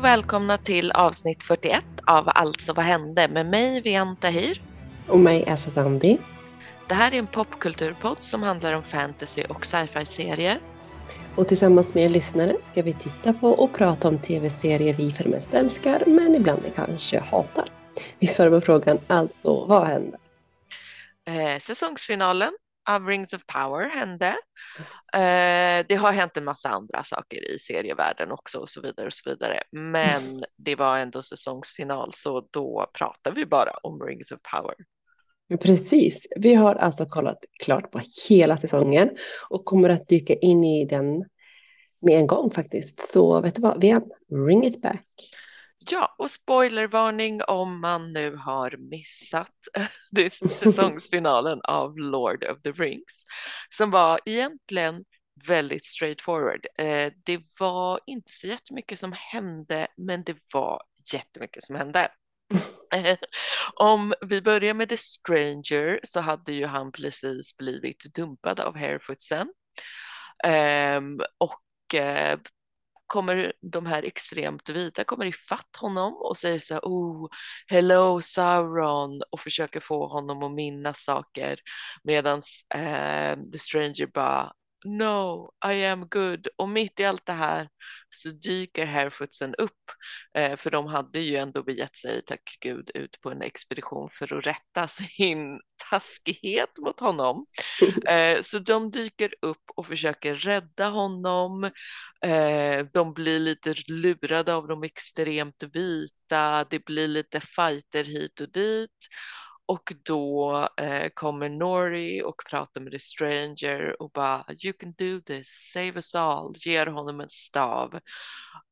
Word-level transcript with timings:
Och 0.00 0.06
välkomna 0.06 0.58
till 0.58 0.92
avsnitt 0.92 1.42
41 1.42 1.84
av 2.06 2.30
Alltså 2.34 2.72
vad 2.72 2.84
hände 2.84 3.28
med 3.28 3.46
mig 3.46 3.80
Vian 3.80 4.16
Tahir. 4.16 4.62
Och 5.08 5.18
mig 5.18 5.48
Asa 5.48 5.70
Zambi. 5.70 6.18
Det 6.88 6.94
här 6.94 7.14
är 7.14 7.18
en 7.18 7.26
popkulturpodd 7.26 8.16
som 8.20 8.42
handlar 8.42 8.72
om 8.72 8.82
fantasy 8.82 9.42
och 9.42 9.66
sci-fi 9.66 10.06
serier. 10.06 10.60
Och 11.36 11.48
tillsammans 11.48 11.94
med 11.94 12.04
er 12.04 12.08
lyssnare 12.08 12.56
ska 12.72 12.82
vi 12.82 12.94
titta 12.94 13.32
på 13.32 13.48
och 13.48 13.72
prata 13.72 14.08
om 14.08 14.18
tv-serier 14.18 14.94
vi 14.94 15.12
för 15.12 15.24
det 15.24 15.30
mesta 15.30 15.58
älskar 15.58 16.02
men 16.06 16.34
ibland 16.34 16.62
kanske 16.74 17.18
hatar. 17.18 17.72
Vi 18.18 18.26
svarar 18.26 18.50
på 18.50 18.60
frågan 18.60 18.98
alltså 19.06 19.64
vad 19.66 19.86
hände? 19.86 20.18
Eh, 21.28 21.58
säsongsfinalen 21.60 22.52
av 22.90 23.06
Rings 23.06 23.32
of 23.32 23.46
Power 23.46 23.90
hände. 23.90 24.36
Eh, 25.12 25.86
det 25.88 25.94
har 25.94 26.12
hänt 26.12 26.36
en 26.36 26.44
massa 26.44 26.68
andra 26.68 27.04
saker 27.04 27.50
i 27.50 27.58
serievärlden 27.58 28.30
också 28.32 28.58
och 28.58 28.68
så 28.68 28.80
vidare 28.80 29.06
och 29.06 29.12
så 29.12 29.30
vidare. 29.30 29.62
Men 29.72 30.44
det 30.56 30.74
var 30.74 30.98
ändå 30.98 31.22
säsongsfinal 31.22 32.10
så 32.14 32.48
då 32.50 32.90
pratar 32.98 33.32
vi 33.32 33.46
bara 33.46 33.70
om 33.82 34.02
Rings 34.02 34.32
of 34.32 34.38
Power. 34.52 34.74
Precis, 35.60 36.26
vi 36.36 36.54
har 36.54 36.74
alltså 36.74 37.06
kollat 37.06 37.38
klart 37.62 37.90
på 37.90 38.00
hela 38.28 38.56
säsongen 38.56 39.10
och 39.48 39.64
kommer 39.64 39.88
att 39.88 40.08
dyka 40.08 40.34
in 40.34 40.64
i 40.64 40.84
den 40.84 41.24
med 42.00 42.18
en 42.18 42.26
gång 42.26 42.50
faktiskt. 42.50 43.12
Så 43.12 43.40
vet 43.40 43.54
du 43.54 43.62
vad, 43.62 43.80
vi 43.80 44.00
ring 44.48 44.64
it 44.64 44.82
back. 44.82 45.06
Ja, 45.88 46.14
och 46.18 46.30
spoilervarning 46.30 47.42
om 47.42 47.80
man 47.80 48.12
nu 48.12 48.36
har 48.36 48.76
missat 48.76 49.54
säsongsfinalen 50.50 51.60
av 51.62 51.98
Lord 51.98 52.44
of 52.44 52.62
the 52.62 52.70
Rings 52.70 53.24
som 53.76 53.90
var 53.90 54.20
egentligen 54.24 55.04
väldigt 55.46 55.86
straightforward. 55.86 56.66
Eh, 56.78 57.12
det 57.24 57.42
var 57.58 58.00
inte 58.06 58.32
så 58.32 58.46
jättemycket 58.46 58.98
som 58.98 59.12
hände, 59.16 59.88
men 59.96 60.24
det 60.24 60.36
var 60.52 60.82
jättemycket 61.12 61.64
som 61.64 61.76
hände. 61.76 62.08
Om 63.74 64.14
vi 64.20 64.42
börjar 64.42 64.74
med 64.74 64.88
The 64.88 64.96
Stranger 64.96 66.00
så 66.02 66.20
hade 66.20 66.52
ju 66.52 66.66
han 66.66 66.92
precis 66.92 67.56
blivit 67.56 68.14
dumpad 68.14 68.60
av 68.60 68.76
Harefootsen. 68.76 69.52
Um, 70.46 71.20
och 71.38 71.94
uh, 71.94 72.40
kommer 73.10 73.52
de 73.60 73.86
här 73.86 74.02
extremt 74.02 74.68
vita 74.68 75.04
kommer 75.04 75.24
ifatt 75.26 75.76
honom 75.76 76.14
och 76.14 76.36
säger 76.36 76.58
så 76.58 76.74
här, 76.74 76.80
oh, 76.84 77.28
hello 77.66 78.20
Sauron. 78.22 79.22
Och 79.30 79.40
försöker 79.40 79.80
få 79.80 80.06
honom 80.06 80.42
att 80.42 80.52
minnas 80.52 81.04
saker. 81.04 81.58
Medan 82.02 82.42
eh, 82.74 83.36
The 83.52 83.58
Stranger 83.58 84.06
bara 84.06 84.52
No, 84.84 85.50
I 85.64 85.84
am 85.84 86.06
good. 86.08 86.48
Och 86.56 86.68
mitt 86.68 87.00
i 87.00 87.04
allt 87.04 87.26
det 87.26 87.32
här 87.32 87.68
så 88.10 88.28
dyker 88.28 88.86
Harefootsen 88.86 89.54
upp. 89.54 89.72
Eh, 90.34 90.56
för 90.56 90.70
de 90.70 90.86
hade 90.86 91.20
ju 91.20 91.36
ändå 91.36 91.62
begett 91.62 91.96
sig, 91.96 92.22
tack 92.26 92.58
gud, 92.60 92.90
ut 92.94 93.20
på 93.20 93.30
en 93.30 93.42
expedition 93.42 94.08
för 94.12 94.38
att 94.38 94.46
rätta 94.46 94.88
sin 94.88 95.60
taskighet 95.90 96.78
mot 96.78 97.00
honom. 97.00 97.46
Eh, 98.06 98.42
så 98.42 98.58
de 98.58 98.90
dyker 98.90 99.34
upp 99.42 99.62
och 99.76 99.86
försöker 99.86 100.34
rädda 100.34 100.88
honom. 100.88 101.64
Eh, 102.22 102.86
de 102.92 103.14
blir 103.14 103.38
lite 103.38 103.74
lurade 103.88 104.54
av 104.54 104.68
de 104.68 104.82
extremt 104.82 105.62
vita. 105.72 106.64
Det 106.70 106.84
blir 106.84 107.08
lite 107.08 107.40
fighter 107.40 108.04
hit 108.04 108.40
och 108.40 108.52
dit. 108.52 109.08
Och 109.70 109.92
då 110.02 110.68
eh, 110.76 111.08
kommer 111.14 111.48
Nori 111.48 112.22
och 112.22 112.42
pratar 112.50 112.80
med 112.80 112.92
The 112.92 112.98
Stranger 112.98 114.02
och 114.02 114.10
bara 114.10 114.44
You 114.64 114.72
can 114.72 114.92
do 114.98 115.20
this, 115.20 115.70
save 115.72 115.92
us 115.94 116.14
all, 116.14 116.54
ger 116.56 116.86
honom 116.86 117.20
en 117.20 117.30
stav. 117.30 118.00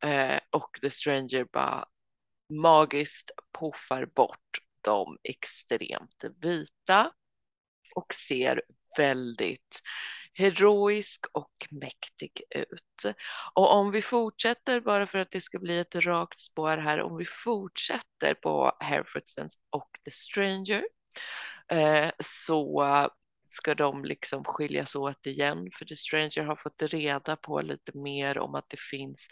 Eh, 0.04 0.38
och 0.50 0.78
The 0.82 0.90
Stranger 0.90 1.46
bara 1.52 1.84
magiskt 2.52 3.30
puffar 3.60 4.06
bort 4.06 4.58
de 4.80 5.18
extremt 5.22 6.24
vita 6.40 7.12
och 7.94 8.14
ser 8.14 8.62
väldigt 8.96 9.80
heroisk 10.38 11.26
och 11.32 11.66
mäktig 11.70 12.42
ut. 12.50 13.16
Och 13.54 13.72
om 13.72 13.90
vi 13.90 14.02
fortsätter, 14.02 14.80
bara 14.80 15.06
för 15.06 15.18
att 15.18 15.30
det 15.30 15.40
ska 15.40 15.58
bli 15.58 15.78
ett 15.78 15.94
rakt 15.94 16.38
spår 16.38 16.76
här, 16.76 17.02
om 17.02 17.16
vi 17.16 17.24
fortsätter 17.24 18.34
på 18.34 18.76
Herefordsen 18.80 19.48
och 19.70 19.88
The 20.04 20.10
Stranger 20.10 20.84
eh, 21.72 22.10
så 22.24 22.84
ska 23.48 23.74
de 23.74 24.04
liksom 24.04 24.44
skiljas 24.44 24.94
åt 24.94 25.26
igen 25.26 25.70
för 25.78 25.84
The 25.84 25.96
Stranger 25.96 26.44
har 26.44 26.56
fått 26.56 26.82
reda 26.82 27.36
på 27.36 27.60
lite 27.62 27.98
mer 27.98 28.38
om 28.38 28.54
att 28.54 28.66
det 28.68 28.80
finns 28.80 29.26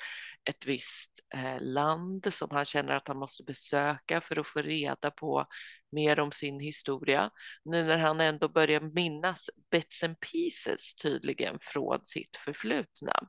ett 0.45 0.67
visst 0.67 1.11
eh, 1.35 1.61
land 1.61 2.35
som 2.35 2.49
han 2.51 2.65
känner 2.65 2.97
att 2.97 3.09
han 3.09 3.19
måste 3.19 3.45
besöka 3.45 4.21
för 4.21 4.39
att 4.39 4.47
få 4.47 4.63
reda 4.63 5.11
på 5.11 5.47
mer 5.93 6.21
om 6.21 6.33
sin 6.33 6.61
historia. 6.61 7.31
Nu 7.65 7.85
när 7.85 7.99
han 7.99 8.21
ändå 8.21 8.49
börjar 8.49 8.81
minnas 8.81 9.51
bits 9.71 10.03
and 10.03 10.21
pieces 10.21 10.95
tydligen 10.95 11.59
från 11.61 12.01
sitt 12.05 12.37
förflutna. 12.37 13.29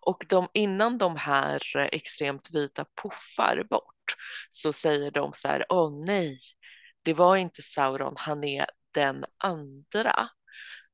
Och 0.00 0.24
de, 0.28 0.48
innan 0.54 0.98
de 0.98 1.16
här 1.16 1.62
extremt 1.92 2.50
vita 2.50 2.84
puffar 3.02 3.66
bort 3.70 4.16
så 4.50 4.72
säger 4.72 5.10
de 5.10 5.32
så 5.34 5.48
här, 5.48 5.64
åh 5.68 6.04
nej, 6.06 6.38
det 7.02 7.14
var 7.14 7.36
inte 7.36 7.62
Sauron, 7.62 8.14
han 8.16 8.44
är 8.44 8.66
den 8.94 9.24
andra. 9.38 10.28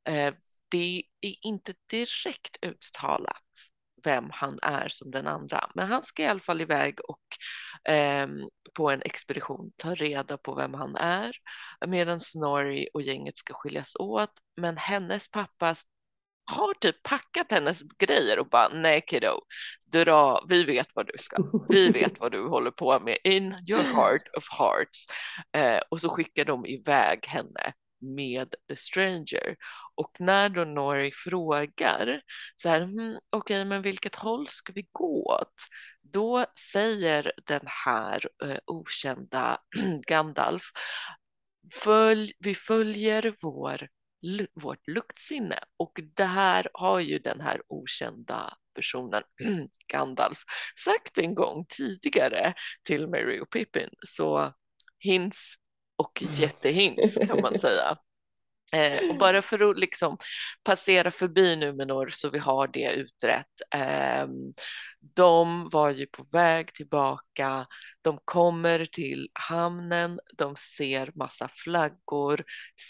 Eh, 0.09 0.35
det 0.69 1.03
är 1.21 1.35
inte 1.43 1.75
direkt 1.91 2.57
uttalat 2.63 3.70
vem 4.05 4.31
han 4.33 4.59
är 4.63 4.89
som 4.89 5.11
den 5.11 5.27
andra, 5.27 5.71
men 5.75 5.89
han 5.89 6.03
ska 6.03 6.23
i 6.23 6.27
alla 6.27 6.41
fall 6.41 6.61
iväg 6.61 6.99
och 7.01 7.93
eh, 7.93 8.29
på 8.75 8.91
en 8.91 9.03
expedition 9.03 9.73
ta 9.77 9.95
reda 9.95 10.37
på 10.37 10.55
vem 10.55 10.75
han 10.75 10.97
är 10.97 11.33
medan 11.87 12.21
Snorri 12.21 12.89
och 12.95 13.03
gänget 13.03 13.39
ska 13.39 13.55
skiljas 13.55 13.97
åt. 13.97 14.33
Men 14.57 14.77
hennes 14.77 15.31
pappa 15.31 15.75
har 16.51 16.75
typ 16.75 17.03
packat 17.03 17.47
hennes 17.51 17.83
grejer 17.99 18.39
och 18.39 18.49
bara 18.49 18.69
nej 18.69 19.05
kiddo, 19.07 19.41
dra, 19.85 20.45
vi 20.49 20.65
vet 20.65 20.89
vad 20.95 21.07
du 21.07 21.13
ska, 21.19 21.37
vi 21.69 21.89
vet 21.93 22.21
vad 22.21 22.33
du 22.33 22.49
håller 22.49 22.71
på 22.71 23.01
med 23.01 23.19
in 23.25 23.57
your 23.69 23.83
heart 23.95 24.29
of 24.37 24.45
hearts. 24.59 25.07
Eh, 25.53 25.81
och 25.91 26.01
så 26.01 26.09
skickar 26.09 26.45
de 26.45 26.67
iväg 26.67 27.27
henne 27.27 27.73
med 28.01 28.55
The 28.69 28.77
Stranger. 28.77 29.57
Och 29.95 30.21
när 30.21 30.49
då 30.49 30.65
Nori 30.65 31.13
frågar 31.13 32.23
så 32.57 32.69
här, 32.69 32.81
hm, 32.81 33.19
okej, 33.31 33.57
okay, 33.57 33.65
men 33.65 33.83
vilket 33.83 34.15
håll 34.15 34.49
ska 34.49 34.73
vi 34.73 34.89
gå 34.93 35.25
åt? 35.25 35.55
Då 36.03 36.47
säger 36.73 37.33
den 37.47 37.65
här 37.65 38.29
eh, 38.45 38.59
okända 38.67 39.59
Gandalf, 40.07 40.63
Följ, 41.73 42.33
vi 42.39 42.55
följer 42.55 43.37
vår, 43.41 43.89
vårt 44.55 44.89
luktsinne. 44.89 45.59
Och 45.77 46.01
det 46.15 46.25
här 46.25 46.69
har 46.73 47.01
ju 47.01 47.19
den 47.19 47.41
här 47.41 47.63
okända 47.69 48.57
personen 48.75 49.23
Gandalf 49.87 50.39
sagt 50.85 51.19
en 51.19 51.35
gång 51.35 51.67
tidigare 51.69 52.55
till 52.83 53.07
Mary 53.07 53.41
och 53.41 53.51
Pippin. 53.51 53.91
Så 54.07 54.53
hints 54.99 55.55
och 56.01 56.23
jättehins 56.23 57.15
kan 57.27 57.41
man 57.41 57.59
säga. 57.59 57.99
Eh, 58.73 59.11
och 59.11 59.19
bara 59.19 59.43
för 59.43 59.71
att 59.71 59.79
liksom 59.79 60.19
passera 60.63 61.11
förbi 61.11 61.57
Numenor 61.57 62.09
så 62.09 62.31
vi 62.31 62.39
har 62.39 62.69
det 62.69 62.93
utrett. 62.93 63.63
Eh, 63.75 64.27
de 65.01 65.69
var 65.69 65.91
ju 65.91 66.07
på 66.07 66.27
väg 66.33 66.75
tillbaka. 66.75 67.67
De 68.03 68.19
kommer 68.25 68.85
till 68.85 69.29
hamnen. 69.33 70.21
De 70.37 70.57
ser 70.57 71.13
massa 71.15 71.49
flaggor. 71.49 72.45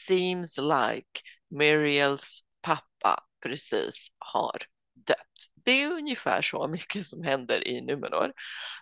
Seems 0.06 0.58
like 0.58 1.20
Miriels 1.50 2.40
pappa 2.62 3.24
precis 3.42 4.08
har 4.18 4.56
dött. 5.06 5.16
Det 5.64 5.82
är 5.82 5.90
ungefär 5.92 6.42
så 6.42 6.68
mycket 6.68 7.06
som 7.06 7.22
händer 7.22 7.68
i 7.68 7.80
Numenor. 7.80 8.32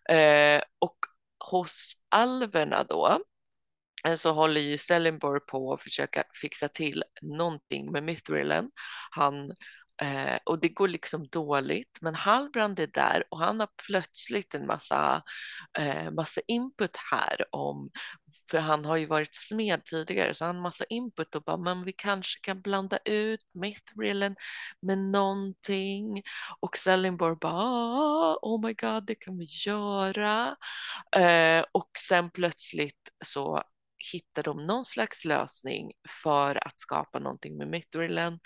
Eh, 0.09 0.63
och 0.79 0.97
hos 1.51 1.93
alverna 2.09 2.85
då 2.85 3.21
Eh, 4.09 4.17
så 4.17 4.33
håller 4.33 4.61
ju 4.61 4.79
Sellenborg 4.79 5.41
på 5.41 5.73
att 5.73 5.83
försöka 5.83 6.25
fixa 6.43 6.69
till 6.69 7.05
någonting 7.23 7.93
med 7.93 8.03
Mithrilen. 8.05 8.71
Han, 9.11 9.51
eh, 10.03 10.39
och 10.45 10.61
det 10.61 10.69
går 10.69 10.89
liksom 10.89 11.29
dåligt, 11.29 11.99
men 12.01 12.15
Halbrand 12.15 12.81
är 12.81 12.87
där 12.87 13.25
och 13.31 13.39
han 13.39 13.61
har 13.61 13.69
plötsligt 13.87 14.55
en 14.55 14.67
massa, 14.67 15.23
eh, 15.79 16.11
massa 16.11 16.41
input 16.47 16.97
här 17.13 17.55
om, 17.55 17.91
för 18.51 18.59
han 18.59 18.85
har 18.85 18.97
ju 18.97 19.07
varit 19.07 19.35
smed 19.35 19.85
tidigare, 19.85 20.35
så 20.35 20.45
han 20.45 20.57
har 20.57 20.63
massa 20.63 20.85
input 20.85 21.35
och 21.35 21.43
bara, 21.43 21.57
men 21.57 21.85
vi 21.85 21.93
kanske 21.93 22.41
kan 22.41 22.61
blanda 22.63 22.99
ut 23.05 23.41
Mithrillen 23.55 24.37
med 24.83 24.99
någonting. 24.99 26.23
Och 26.61 26.77
Sellenborg 26.77 27.37
bara, 27.41 27.53
ah, 27.55 28.39
oh 28.43 28.67
my 28.67 28.75
god, 28.75 29.07
det 29.07 29.15
kan 29.15 29.39
vi 29.39 29.47
göra. 29.67 30.57
Eh, 31.17 31.65
och 31.73 31.91
sen 32.09 32.31
plötsligt 32.31 33.11
så 33.25 33.63
hittar 34.13 34.43
de 34.43 34.67
någon 34.67 34.85
slags 34.85 35.25
lösning 35.25 35.93
för 36.23 36.67
att 36.67 36.81
skapa 36.81 37.19
någonting 37.19 37.57
med 37.57 37.69
Mithrilen 37.69 38.41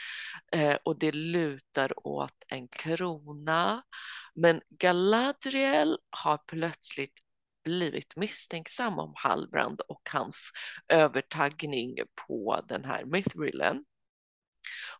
eh, 0.52 0.76
och 0.84 0.98
det 0.98 1.12
lutar 1.12 2.06
åt 2.06 2.44
en 2.48 2.68
krona. 2.68 3.82
Men 4.34 4.60
Galadriel 4.68 5.98
har 6.10 6.38
plötsligt 6.38 7.14
blivit 7.64 8.16
misstänksam 8.16 8.98
om 8.98 9.12
Halbrand 9.16 9.80
och 9.80 10.08
hans 10.12 10.50
övertagning 10.88 11.96
på 12.26 12.60
den 12.68 12.84
här 12.84 13.04
Mithrilen. 13.04 13.84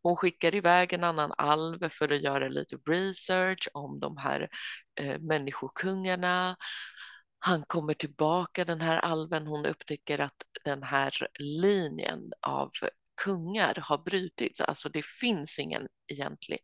Hon 0.03 0.17
skickar 0.17 0.55
iväg 0.55 0.93
en 0.93 1.05
annan 1.05 1.33
alv 1.39 1.89
för 1.89 2.13
att 2.13 2.23
göra 2.23 2.49
lite 2.49 2.77
research 2.77 3.69
om 3.73 4.01
de 4.01 4.17
här 4.17 4.49
eh, 5.01 5.19
människokungarna. 5.19 6.57
Han 7.45 7.65
kommer 7.65 7.95
tillbaka, 7.95 8.65
den 8.65 8.81
här 8.81 8.99
alven, 8.99 9.47
hon 9.47 9.67
upptäcker 9.67 10.19
att 10.19 10.43
den 10.65 10.83
här 10.83 11.29
linjen 11.39 12.33
av 12.41 12.71
kungar 13.25 13.79
har 13.83 13.99
brutits, 13.99 14.61
alltså 14.61 14.89
det 14.89 15.05
finns 15.07 15.59
ingen 15.59 15.89
egentlig 16.07 16.59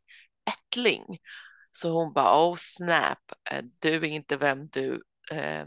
ättling. 0.51 1.05
Så 1.73 1.91
hon 1.91 2.13
bara, 2.13 2.49
oh 2.49 2.57
snap, 2.59 3.19
eh, 3.51 3.65
du 3.79 3.95
är 3.95 4.05
inte 4.05 4.37
vem 4.37 4.69
du 4.69 5.03
eh, 5.31 5.67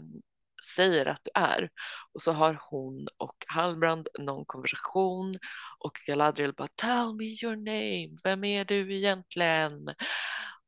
säger 0.76 1.06
att 1.06 1.20
du 1.24 1.30
är. 1.34 1.70
Och 2.12 2.22
så 2.22 2.32
har 2.32 2.58
hon 2.70 3.08
och 3.16 3.44
Halbrand 3.46 4.08
någon 4.18 4.44
konversation 4.44 5.34
och 5.78 5.98
Galadriel 6.06 6.52
bara 6.52 6.68
tell 6.74 7.14
me 7.14 7.24
your 7.24 7.56
name, 7.56 8.18
vem 8.24 8.44
är 8.44 8.64
du 8.64 8.96
egentligen? 8.96 9.94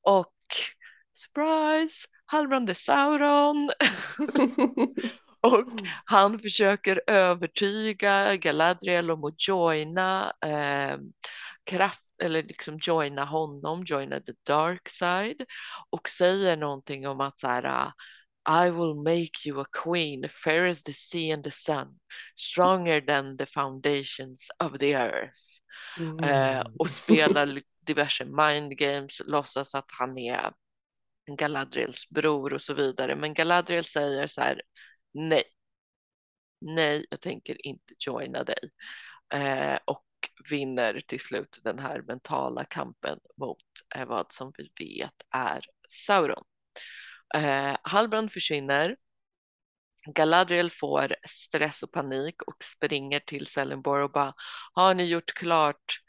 Och 0.03 0.35
surprise, 1.15 2.07
Halbrand 2.27 2.71
är 2.71 2.75
Sauron. 2.75 3.71
och 5.41 5.65
han 6.05 6.39
försöker 6.39 7.03
övertyga 7.07 8.37
Galadriel 8.37 9.11
om 9.11 9.25
att 9.25 9.49
joina 9.49 10.33
eh, 10.45 10.99
kraft 11.65 12.05
eller 12.23 12.43
liksom 12.43 12.79
joina 12.83 13.25
honom, 13.25 13.85
joina 13.87 14.21
the 14.21 14.33
dark 14.47 14.89
side 14.89 15.45
och 15.91 16.09
säger 16.09 16.57
någonting 16.57 17.09
om 17.09 17.21
att 17.21 17.41
så 17.41 17.49
här, 17.49 17.93
i 18.49 18.71
will 18.71 18.95
make 18.95 19.49
you 19.49 19.61
a 19.61 19.67
queen, 19.85 20.29
fair 20.45 20.69
as 20.69 20.83
the 20.83 20.93
sea 20.93 21.35
and 21.35 21.45
the 21.45 21.51
sun, 21.51 21.99
stronger 22.37 23.01
than 23.01 23.37
the 23.37 23.47
foundations 23.47 24.51
of 24.59 24.79
the 24.79 24.93
earth. 24.93 25.39
Mm. 25.99 26.25
Eh, 26.25 26.67
och 26.79 26.91
spelar 26.91 27.61
diverse 27.87 28.25
mind 28.25 28.79
games, 28.79 29.21
låtsas 29.25 29.75
att 29.75 29.87
han 29.89 30.19
är 30.19 30.53
Galadriels 31.27 32.09
bror 32.09 32.53
och 32.53 32.63
så 32.63 32.75
vidare. 32.75 33.17
Men 33.17 33.35
Galadriel 33.35 33.85
säger 33.85 34.27
så 34.27 34.41
här, 34.41 34.63
nej, 35.15 35.45
nej, 36.61 37.07
jag 37.11 37.21
tänker 37.21 37.67
inte 37.67 37.95
joina 37.99 38.45
dig. 38.45 38.71
Eh, 39.35 39.79
och 39.85 40.05
vinner 40.51 41.01
till 41.07 41.21
slut 41.21 41.61
den 41.65 41.79
här 41.79 42.03
mentala 42.03 42.65
kampen 42.65 43.19
mot 43.37 43.65
eh, 43.97 44.07
vad 44.07 44.33
som 44.33 44.53
vi 44.59 44.71
vet 44.79 45.15
är 45.31 45.65
Sauron. 46.07 46.45
Eh, 47.35 47.77
Halbrand 47.83 48.33
försvinner. 48.33 48.97
Galadriel 50.15 50.71
får 50.71 51.17
stress 51.29 51.83
och 51.83 51.93
panik 51.93 52.43
och 52.43 52.65
springer 52.65 53.21
till 53.21 53.47
Celeborn 53.47 54.03
och 54.03 54.13
bara 54.13 54.35
har 54.73 54.95
ni 54.95 55.05
gjort 55.05 55.35
klart 55.35 56.01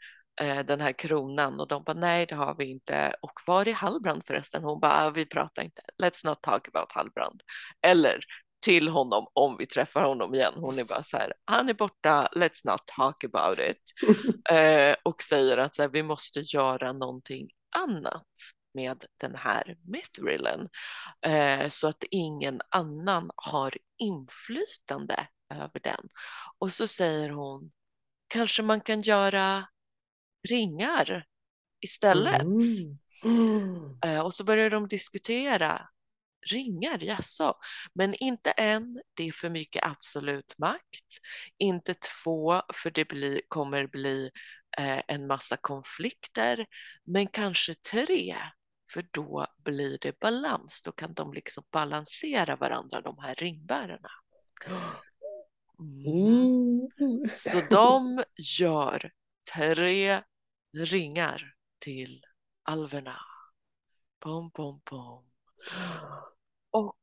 den 0.64 0.80
här 0.80 0.92
kronan 0.92 1.60
och 1.60 1.68
de 1.68 1.84
bara 1.84 1.96
nej 1.96 2.26
det 2.26 2.34
har 2.34 2.54
vi 2.54 2.64
inte 2.64 3.14
och 3.20 3.40
var 3.46 3.68
är 3.68 3.74
Halbrand 3.74 4.26
förresten? 4.26 4.64
Hon 4.64 4.80
bara 4.80 5.06
ah, 5.06 5.10
vi 5.10 5.26
pratar 5.26 5.62
inte, 5.62 5.82
let's 6.02 6.26
not 6.26 6.42
talk 6.42 6.68
about 6.68 6.92
Halbrand. 6.92 7.42
Eller 7.82 8.20
till 8.66 8.88
honom 8.88 9.26
om 9.32 9.56
vi 9.56 9.66
träffar 9.66 10.04
honom 10.04 10.34
igen. 10.34 10.52
Hon 10.56 10.78
är 10.78 10.84
bara 10.84 11.02
så 11.02 11.16
här, 11.16 11.32
han 11.44 11.68
är 11.68 11.74
borta, 11.74 12.28
let's 12.34 12.60
not 12.64 12.86
talk 12.86 13.24
about 13.24 13.58
it. 13.58 13.82
eh, 14.50 14.96
och 15.02 15.22
säger 15.22 15.58
att 15.58 15.76
så 15.76 15.82
här, 15.82 15.88
vi 15.88 16.02
måste 16.02 16.40
göra 16.40 16.92
någonting 16.92 17.48
annat 17.76 18.26
med 18.74 19.04
den 19.20 19.34
här 19.34 19.76
Mithrilen 19.84 20.68
eh, 21.26 21.70
så 21.70 21.88
att 21.88 22.04
ingen 22.10 22.60
annan 22.68 23.30
har 23.36 23.74
inflytande 23.98 25.28
över 25.54 25.80
den. 25.80 26.08
Och 26.58 26.72
så 26.72 26.88
säger 26.88 27.30
hon, 27.30 27.72
kanske 28.28 28.62
man 28.62 28.80
kan 28.80 29.02
göra 29.02 29.66
ringar 30.46 31.24
istället. 31.80 32.42
Mm. 32.42 32.98
Mm. 33.24 34.24
Och 34.24 34.34
så 34.34 34.44
börjar 34.44 34.70
de 34.70 34.88
diskutera 34.88 35.88
ringar, 36.46 36.98
jaså? 37.04 37.54
Men 37.94 38.14
inte 38.14 38.50
en, 38.50 39.02
det 39.14 39.28
är 39.28 39.32
för 39.32 39.50
mycket 39.50 39.84
absolut 39.84 40.58
makt. 40.58 41.18
Inte 41.58 41.94
två, 41.94 42.62
för 42.74 42.90
det 42.90 43.04
blir, 43.04 43.40
kommer 43.48 43.86
bli 43.86 44.30
eh, 44.78 45.02
en 45.08 45.26
massa 45.26 45.56
konflikter. 45.56 46.66
Men 47.04 47.26
kanske 47.26 47.74
tre, 47.74 48.36
för 48.92 49.06
då 49.10 49.46
blir 49.64 49.98
det 50.00 50.18
balans. 50.20 50.82
Då 50.82 50.92
kan 50.92 51.14
de 51.14 51.32
liksom 51.32 51.64
balansera 51.72 52.56
varandra, 52.56 53.00
de 53.00 53.18
här 53.18 53.34
ringbärarna. 53.34 54.10
Mm. 55.78 56.88
Så 57.30 57.60
de 57.70 58.24
gör 58.58 59.10
tre 59.54 60.22
ringar 60.76 61.54
till 61.78 62.24
alverna. 62.62 63.20
Pom, 64.20 64.50
pom, 64.50 64.80
pom. 64.84 65.24
Och 66.70 66.96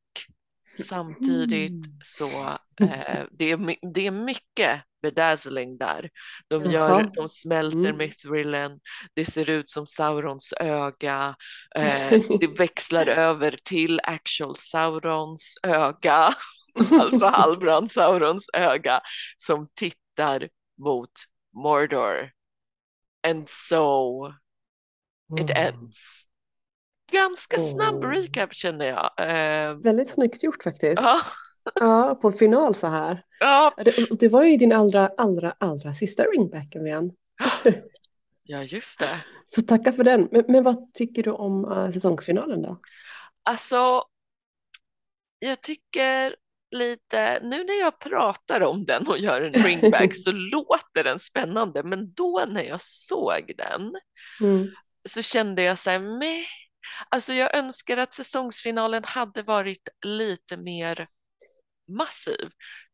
samtidigt 0.78 1.86
så 2.04 2.28
eh, 2.82 3.24
det, 3.32 3.52
är, 3.52 3.94
det 3.94 4.08
är 4.08 4.12
mycket 4.12 4.82
bedazzling 5.02 5.78
där. 5.78 6.10
De, 6.48 6.72
gör, 6.72 7.12
de 7.14 7.30
smälter 7.30 7.78
mm. 7.78 7.98
Mithrillen, 7.98 8.80
det 9.14 9.26
ser 9.26 9.50
ut 9.50 9.70
som 9.70 9.88
Saurons 9.88 10.54
öga, 10.60 11.36
eh, 11.76 12.22
det 12.40 12.60
växlar 12.60 13.08
över 13.08 13.60
till 13.64 14.00
actual 14.04 14.56
Saurons 14.58 15.58
öga, 15.64 16.36
alltså 17.02 17.26
Halbrand 17.26 17.92
Saurons 17.92 18.46
öga, 18.54 19.02
som 19.38 19.68
tittar 19.76 20.50
mot 20.78 21.12
Mordor. 21.54 22.32
And 23.28 23.50
so 23.50 24.28
it 25.40 25.50
mm. 25.50 25.68
ends. 25.68 25.98
Ganska 27.12 27.58
snabb 27.60 28.04
recap 28.04 28.54
känner 28.54 28.86
jag. 28.86 29.12
Eh, 29.18 29.76
Väldigt 29.76 30.10
snyggt 30.10 30.44
gjort 30.44 30.64
faktiskt. 30.64 31.02
Ja. 31.02 31.20
Ja, 31.76 32.20
på 32.22 32.32
final 32.32 32.76
så 32.76 32.88
här. 32.88 33.26
Ja. 33.40 33.74
Det, 33.78 34.20
det 34.20 34.30
var 34.30 34.44
ju 34.44 34.58
din 34.58 34.72
allra, 34.72 35.12
allra, 35.18 35.56
allra 35.58 35.94
sista 35.94 36.24
ringback 36.24 36.76
igen. 36.76 37.12
Ja, 38.46 38.64
just 38.64 39.00
det. 39.00 39.26
Så 39.56 39.62
tacka 39.62 39.94
för 39.94 40.04
den. 40.04 40.28
Men, 40.32 40.44
men 40.48 40.64
vad 40.64 40.94
tycker 40.94 41.24
du 41.24 41.32
om 41.32 41.66
uh, 41.66 41.92
säsongsfinalen 41.92 42.62
då? 42.62 42.80
Alltså, 43.44 44.04
jag 45.40 45.62
tycker 45.62 46.36
lite, 46.74 47.40
nu 47.44 47.64
när 47.64 47.80
jag 47.80 48.00
pratar 48.00 48.62
om 48.62 48.86
den 48.86 49.08
och 49.08 49.20
gör 49.20 49.42
en 49.42 49.54
ringback 49.64 50.16
så 50.16 50.32
låter 50.32 51.04
den 51.04 51.20
spännande, 51.20 51.84
men 51.84 52.14
då 52.14 52.46
när 52.48 52.64
jag 52.64 52.82
såg 52.82 53.54
den 53.58 53.96
mm. 54.42 54.72
så 55.10 55.22
kände 55.22 55.62
jag 55.62 55.80
så 55.80 55.90
här, 55.90 56.00
meh. 56.00 56.46
Alltså 57.10 57.34
jag 57.34 57.56
önskar 57.56 57.98
att 57.98 58.14
säsongsfinalen 58.14 59.04
hade 59.04 59.44
varit 59.44 59.90
lite 60.06 60.58
mer 60.58 61.08
massiv. 61.88 62.50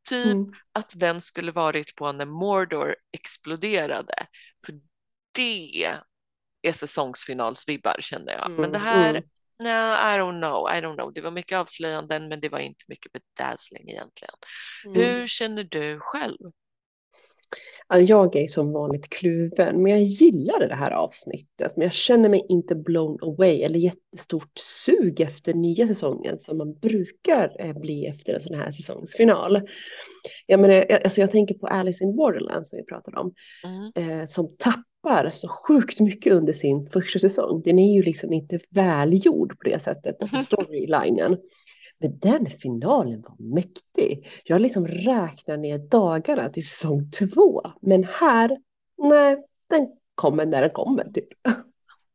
Typ 0.09 0.25
mm. 0.25 0.53
att 0.71 0.91
den 0.95 1.21
skulle 1.21 1.51
varit 1.51 1.95
på 1.95 2.11
när 2.11 2.25
Mordor 2.25 2.95
exploderade. 3.11 4.27
För 4.65 4.73
det 5.31 5.95
är 6.61 6.71
säsongsfinalsvibbar 6.71 7.97
kände 7.99 8.31
jag. 8.31 8.45
Mm. 8.45 8.61
Men 8.61 8.71
det 8.71 8.79
mm, 8.79 8.89
här, 8.89 9.09
mm. 9.09 9.23
No, 9.59 9.93
I 9.93 10.17
don't 10.17 10.39
know, 10.39 10.67
I 10.77 10.81
don't 10.81 10.95
know. 10.95 11.13
Det 11.13 11.21
var 11.21 11.31
mycket 11.31 11.57
avslöjanden 11.57 12.27
men 12.27 12.39
det 12.39 12.49
var 12.49 12.59
inte 12.59 12.85
mycket 12.87 13.11
bedazzling 13.11 13.89
egentligen. 13.89 14.35
Mm. 14.85 15.01
Hur 15.01 15.27
känner 15.27 15.63
du 15.63 15.99
själv? 15.99 16.51
Jag 17.93 18.35
är 18.35 18.47
som 18.47 18.71
vanligt 18.71 19.09
kluven, 19.09 19.83
men 19.83 19.91
jag 19.91 20.01
gillade 20.01 20.67
det 20.67 20.75
här 20.75 20.91
avsnittet. 20.91 21.77
Men 21.77 21.83
jag 21.83 21.93
känner 21.93 22.29
mig 22.29 22.45
inte 22.49 22.75
blown 22.75 23.17
away 23.21 23.61
eller 23.61 23.79
jättestort 23.79 24.57
sug 24.59 25.19
efter 25.19 25.53
nya 25.53 25.87
säsongen 25.87 26.39
som 26.39 26.57
man 26.57 26.73
brukar 26.73 27.55
eh, 27.59 27.79
bli 27.79 28.05
efter 28.05 28.33
en 28.33 28.41
sån 28.41 28.59
här 28.59 28.71
säsongsfinal. 28.71 29.61
Jag, 30.45 30.59
menar, 30.59 31.01
alltså 31.03 31.21
jag 31.21 31.31
tänker 31.31 31.55
på 31.55 31.67
Alice 31.67 32.03
in 32.03 32.15
Borderland 32.15 32.67
som 32.67 32.77
vi 32.77 32.85
pratade 32.85 33.17
om, 33.17 33.33
mm. 33.63 34.19
eh, 34.19 34.25
som 34.25 34.55
tappar 35.03 35.29
så 35.29 35.47
sjukt 35.47 35.99
mycket 35.99 36.33
under 36.33 36.53
sin 36.53 36.89
första 36.89 37.19
säsong. 37.19 37.61
Den 37.61 37.79
är 37.79 37.93
ju 37.93 38.03
liksom 38.03 38.33
inte 38.33 38.59
välgjord 38.69 39.59
på 39.59 39.69
det 39.69 39.83
sättet, 39.83 40.21
alltså 40.21 40.37
storylinen. 40.37 41.37
Men 41.99 42.19
den 42.19 42.49
finalen 42.49 43.21
var 43.21 43.35
mäktig. 43.55 44.27
Jag 44.43 44.61
liksom 44.61 44.87
räknar 44.87 45.57
ner 45.57 45.77
dagarna 45.77 46.49
till 46.49 46.67
säsong 46.67 47.11
två. 47.11 47.61
Men 47.81 48.03
här, 48.03 48.57
nej, 48.97 49.43
den 49.69 49.87
kommer 50.15 50.45
när 50.45 50.61
den 50.61 50.69
kommer 50.69 51.03
typ. 51.03 51.27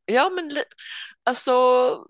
Ja, 0.07 0.31
men 0.31 0.51
Alltså 1.27 1.53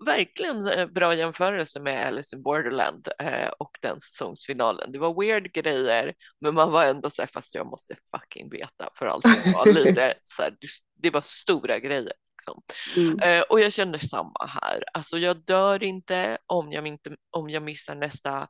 verkligen 0.05 0.67
eh, 0.67 0.85
bra 0.85 1.15
jämförelse 1.15 1.79
med 1.79 2.07
Alice 2.07 2.35
in 2.35 2.43
Borderland 2.43 3.07
eh, 3.19 3.47
och 3.59 3.77
den 3.81 3.99
säsongsfinalen. 3.99 4.91
Det 4.91 4.99
var 4.99 5.21
weird 5.21 5.53
grejer, 5.53 6.13
men 6.41 6.53
man 6.53 6.71
var 6.71 6.85
ändå 6.85 7.09
så 7.09 7.21
här, 7.21 7.29
fast 7.33 7.55
jag 7.55 7.67
måste 7.67 7.95
fucking 8.15 8.49
veta 8.49 8.89
för 8.97 9.05
allting 9.05 9.53
var 9.53 9.65
lite 9.65 10.13
så 10.25 10.41
här, 10.41 10.53
det 11.01 11.09
var 11.09 11.21
stora 11.21 11.79
grejer. 11.79 12.13
Liksom. 12.35 12.61
Mm. 12.95 13.19
Eh, 13.19 13.41
och 13.41 13.59
jag 13.59 13.73
känner 13.73 13.99
samma 13.99 14.45
här. 14.47 14.83
Alltså 14.93 15.17
jag 15.17 15.37
dör 15.45 15.83
inte 15.83 16.37
om 16.45 16.71
jag, 16.71 16.87
inte, 16.87 17.15
om 17.29 17.49
jag 17.49 17.63
missar 17.63 17.95
nästa 17.95 18.47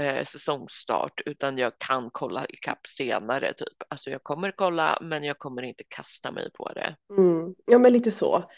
eh, 0.00 0.24
säsongstart 0.24 1.20
utan 1.26 1.58
jag 1.58 1.72
kan 1.78 2.10
kolla 2.12 2.46
ikapp 2.46 2.86
senare 2.86 3.52
typ. 3.52 3.82
Alltså 3.88 4.10
jag 4.10 4.22
kommer 4.22 4.50
kolla 4.50 4.98
men 5.02 5.24
jag 5.24 5.38
kommer 5.38 5.62
inte 5.62 5.84
kasta 5.88 6.32
mig 6.32 6.50
på 6.54 6.72
det. 6.72 6.96
Mm. 7.18 7.54
Ja 7.66 7.78
men 7.78 7.92
lite 7.92 8.10
så. 8.10 8.50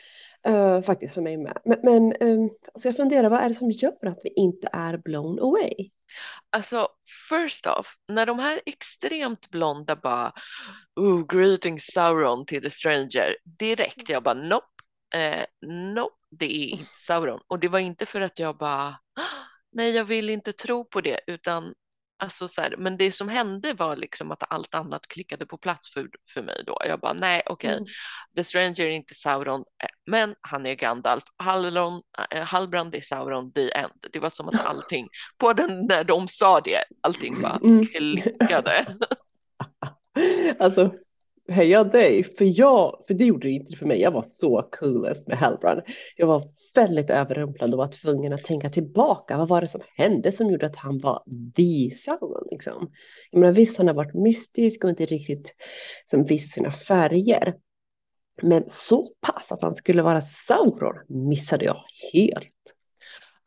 Uh, 0.48 0.82
faktiskt 0.82 1.14
för 1.14 1.22
mig 1.22 1.36
med. 1.36 1.58
Men, 1.64 1.78
men 1.82 2.16
um, 2.20 2.50
alltså 2.74 2.88
jag 2.88 2.96
funderar, 2.96 3.30
vad 3.30 3.40
är 3.40 3.48
det 3.48 3.54
som 3.54 3.70
gör 3.70 4.06
att 4.06 4.20
vi 4.24 4.32
inte 4.36 4.68
är 4.72 4.96
blown 4.96 5.38
away? 5.38 5.90
Alltså, 6.50 6.88
first 7.28 7.66
off, 7.66 7.94
när 8.08 8.26
de 8.26 8.38
här 8.38 8.60
extremt 8.66 9.50
blonda 9.50 9.96
bara 9.96 10.32
oh, 10.96 11.26
greeting 11.26 11.80
Sauron 11.80 12.46
till 12.46 12.62
the 12.62 12.70
stranger, 12.70 13.36
direkt 13.44 14.08
jag 14.08 14.22
bara 14.22 14.34
nope, 14.34 14.66
eh, 15.14 15.44
nope, 15.94 16.16
det 16.30 16.44
är 16.44 16.68
inte 16.68 17.00
Sauron. 17.06 17.40
Och 17.46 17.58
det 17.58 17.68
var 17.68 17.78
inte 17.78 18.06
för 18.06 18.20
att 18.20 18.38
jag 18.38 18.56
bara 18.56 18.96
nej, 19.72 19.96
jag 19.96 20.04
vill 20.04 20.30
inte 20.30 20.52
tro 20.52 20.84
på 20.84 21.00
det, 21.00 21.20
utan 21.26 21.74
Alltså 22.22 22.48
så 22.48 22.60
här, 22.60 22.74
men 22.78 22.96
det 22.96 23.12
som 23.12 23.28
hände 23.28 23.74
var 23.74 23.96
liksom 23.96 24.30
att 24.30 24.52
allt 24.52 24.74
annat 24.74 25.06
klickade 25.08 25.46
på 25.46 25.58
plats 25.58 25.92
för, 25.92 26.08
för 26.34 26.42
mig 26.42 26.62
då. 26.66 26.78
Jag 26.86 27.00
bara 27.00 27.12
nej 27.12 27.42
okej, 27.46 27.68
okay. 27.68 27.76
mm. 27.76 27.86
The 28.36 28.44
Stranger 28.44 28.80
är 28.80 28.90
inte 28.90 29.14
Sauron, 29.14 29.60
eh, 29.60 29.88
men 30.06 30.34
han 30.40 30.66
är 30.66 30.74
Gandalf. 30.74 31.24
Hallron, 31.36 32.02
äh, 32.30 32.42
Halbrand 32.42 32.94
är 32.94 33.00
Sauron, 33.00 33.52
the 33.52 33.70
end. 33.72 34.06
Det 34.12 34.18
var 34.18 34.30
som 34.30 34.48
att 34.48 34.60
allting, 34.60 35.08
på 35.38 35.52
den 35.52 35.86
när 35.86 36.04
de 36.04 36.28
sa 36.28 36.60
det, 36.60 36.84
allting 37.00 37.40
bara 37.40 37.58
mm. 37.62 37.86
klickade. 37.86 38.96
alltså 40.58 40.94
heja 41.50 41.84
dig, 41.84 42.24
för 42.24 42.58
jag, 42.58 43.02
för 43.06 43.14
det 43.14 43.24
gjorde 43.24 43.48
det 43.48 43.52
inte 43.52 43.76
för 43.76 43.86
mig. 43.86 44.00
Jag 44.00 44.10
var 44.10 44.22
så 44.22 44.68
coolest 44.72 45.26
med 45.26 45.38
Halbrand. 45.38 45.82
Jag 46.16 46.26
var 46.26 46.44
väldigt 46.74 47.10
överrumplad 47.10 47.72
och 47.72 47.78
var 47.78 47.86
tvungen 47.86 48.32
att 48.32 48.44
tänka 48.44 48.70
tillbaka. 48.70 49.36
Vad 49.36 49.48
var 49.48 49.60
det 49.60 49.66
som 49.66 49.80
hände 49.96 50.32
som 50.32 50.50
gjorde 50.50 50.66
att 50.66 50.76
han 50.76 50.98
var 50.98 51.22
the 51.56 51.90
Sauron 51.96 52.48
liksom? 52.50 52.90
Jag 53.30 53.40
menar 53.40 53.52
visst, 53.52 53.78
han 53.78 53.86
har 53.86 53.94
varit 53.94 54.14
mystisk 54.14 54.84
och 54.84 54.90
inte 54.90 55.06
riktigt 55.06 55.54
som 56.10 56.24
visst 56.24 56.54
sina 56.54 56.70
färger. 56.70 57.54
Men 58.42 58.64
så 58.68 59.08
pass 59.20 59.52
att 59.52 59.62
han 59.62 59.74
skulle 59.74 60.02
vara 60.02 60.20
Sauron 60.20 61.28
missade 61.28 61.64
jag 61.64 61.76
helt. 62.12 62.74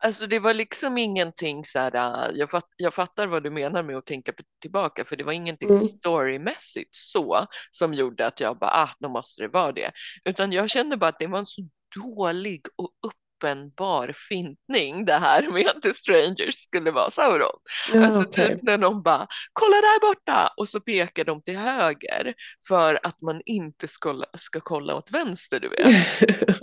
Alltså 0.04 0.26
det 0.26 0.38
var 0.38 0.54
liksom 0.54 0.98
ingenting 0.98 1.64
så 1.64 1.78
här, 1.78 1.94
äh, 1.94 2.36
jag, 2.36 2.50
fatt, 2.50 2.68
jag 2.76 2.94
fattar 2.94 3.26
vad 3.26 3.42
du 3.42 3.50
menar 3.50 3.82
med 3.82 3.96
att 3.96 4.06
tänka 4.06 4.32
tillbaka, 4.60 5.04
för 5.04 5.16
det 5.16 5.24
var 5.24 5.32
ingenting 5.32 5.70
mm. 5.70 5.82
storymässigt 5.82 6.94
så 6.94 7.46
som 7.70 7.94
gjorde 7.94 8.26
att 8.26 8.40
jag 8.40 8.58
bara, 8.58 8.70
ah, 8.70 8.90
då 8.98 9.08
måste 9.08 9.42
det 9.42 9.48
vara 9.48 9.72
det. 9.72 9.92
Utan 10.24 10.52
jag 10.52 10.70
kände 10.70 10.96
bara 10.96 11.08
att 11.10 11.18
det 11.18 11.26
var 11.26 11.38
en 11.38 11.46
så 11.46 11.68
dålig 11.96 12.66
och 12.76 12.90
uppenbar 13.06 14.14
fintning 14.28 15.04
det 15.04 15.18
här 15.18 15.48
med 15.52 15.66
att 15.66 15.82
The 15.82 15.94
Strangers 15.94 16.54
skulle 16.54 16.90
vara 16.90 17.10
Sauron. 17.10 17.58
Ja, 17.92 18.06
alltså 18.06 18.28
okay. 18.28 18.48
typ 18.48 18.62
när 18.62 18.78
de 18.78 19.02
bara, 19.02 19.26
kolla 19.52 19.76
där 19.76 20.00
borta! 20.00 20.52
Och 20.56 20.68
så 20.68 20.80
pekar 20.80 21.24
de 21.24 21.42
till 21.42 21.56
höger 21.56 22.34
för 22.68 23.00
att 23.02 23.20
man 23.20 23.42
inte 23.46 23.88
ska, 23.88 24.22
ska 24.38 24.60
kolla 24.60 24.94
åt 24.94 25.10
vänster, 25.10 25.60
du 25.60 25.68
vet. 25.68 26.06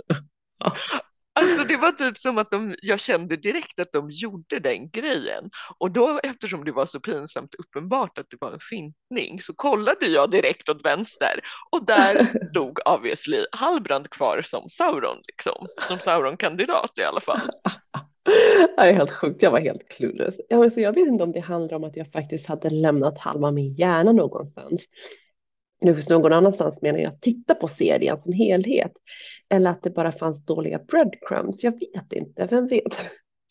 Var 1.82 1.92
typ 1.92 2.18
som 2.18 2.38
att 2.38 2.50
de, 2.50 2.74
jag 2.82 3.00
kände 3.00 3.36
direkt 3.36 3.80
att 3.80 3.92
de 3.92 4.10
gjorde 4.10 4.58
den 4.58 4.90
grejen. 4.90 5.50
Och 5.78 5.90
då 5.90 6.20
eftersom 6.22 6.64
det 6.64 6.72
var 6.72 6.86
så 6.86 7.00
pinsamt 7.00 7.54
uppenbart 7.54 8.18
att 8.18 8.26
det 8.30 8.36
var 8.40 8.52
en 8.52 8.60
fintning 8.60 9.40
så 9.40 9.54
kollade 9.54 10.06
jag 10.06 10.30
direkt 10.30 10.68
åt 10.68 10.84
vänster 10.84 11.40
och 11.70 11.86
där 11.86 12.46
stod 12.50 12.78
obviously 12.86 13.44
Halbrand 13.52 14.10
kvar 14.10 14.42
som 14.44 14.68
Sauron 14.68 15.18
liksom. 15.26 15.66
Som 15.88 15.98
Sauron-kandidat 15.98 16.98
i 16.98 17.02
alla 17.02 17.20
fall. 17.20 17.40
Det 18.76 18.82
är 18.88 18.92
helt 18.92 19.10
sjukt, 19.10 19.42
jag 19.42 19.50
var 19.50 19.60
helt 19.60 19.88
clueless. 19.88 20.40
Ja, 20.48 20.64
alltså 20.64 20.80
jag 20.80 20.92
vet 20.92 21.08
inte 21.08 21.24
om 21.24 21.32
det 21.32 21.40
handlar 21.40 21.76
om 21.76 21.84
att 21.84 21.96
jag 21.96 22.12
faktiskt 22.12 22.46
hade 22.46 22.70
lämnat 22.70 23.18
halva 23.18 23.50
min 23.50 23.74
hjärna 23.74 24.12
någonstans 24.12 24.86
nu 25.82 25.94
finns 25.94 26.08
någon 26.08 26.32
annanstans 26.32 26.82
menar 26.82 26.98
jag 26.98 27.20
titta 27.20 27.54
på 27.54 27.68
serien 27.68 28.20
som 28.20 28.32
helhet. 28.32 28.92
Eller 29.48 29.70
att 29.70 29.82
det 29.82 29.90
bara 29.90 30.12
fanns 30.12 30.44
dåliga 30.44 30.78
breadcrumbs. 30.78 31.64
Jag 31.64 31.72
vet 31.80 32.12
inte, 32.12 32.46
vem 32.46 32.66
vet? 32.66 32.96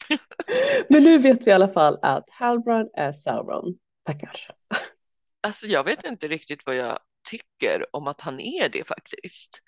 Men 0.88 1.04
nu 1.04 1.18
vet 1.18 1.48
vi 1.48 1.52
i 1.52 1.54
alla 1.54 1.68
fall 1.68 2.00
att 2.02 2.26
Halbrand 2.30 2.90
är 2.94 3.14
Sauron. 3.14 3.78
Tackar. 4.06 4.48
Alltså 5.42 5.68
jag 5.68 5.84
vet 5.84 6.06
inte 6.06 6.28
riktigt 6.28 6.66
vad 6.66 6.76
jag 6.76 7.00
tycker 7.30 7.96
om 7.96 8.08
att 8.08 8.22
han 8.22 8.40
är 8.40 8.70
det 8.70 8.88
faktiskt. 8.88 9.62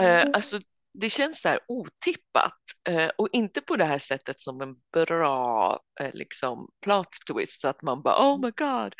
Eh, 0.00 0.20
mm. 0.20 0.34
Alltså 0.34 0.60
det 0.94 1.10
känns 1.10 1.40
så 1.40 1.48
här 1.48 1.60
otippat 1.68 2.58
eh, 2.88 3.10
och 3.18 3.28
inte 3.32 3.60
på 3.60 3.76
det 3.76 3.84
här 3.84 3.98
sättet 3.98 4.40
som 4.40 4.60
en 4.60 4.74
bra 4.92 5.80
eh, 6.00 6.10
liksom 6.14 6.68
plot 6.80 7.08
twist 7.26 7.60
så 7.60 7.68
att 7.68 7.82
man 7.82 8.02
bara 8.02 8.32
oh 8.32 8.40
my 8.40 8.50
god 8.50 8.94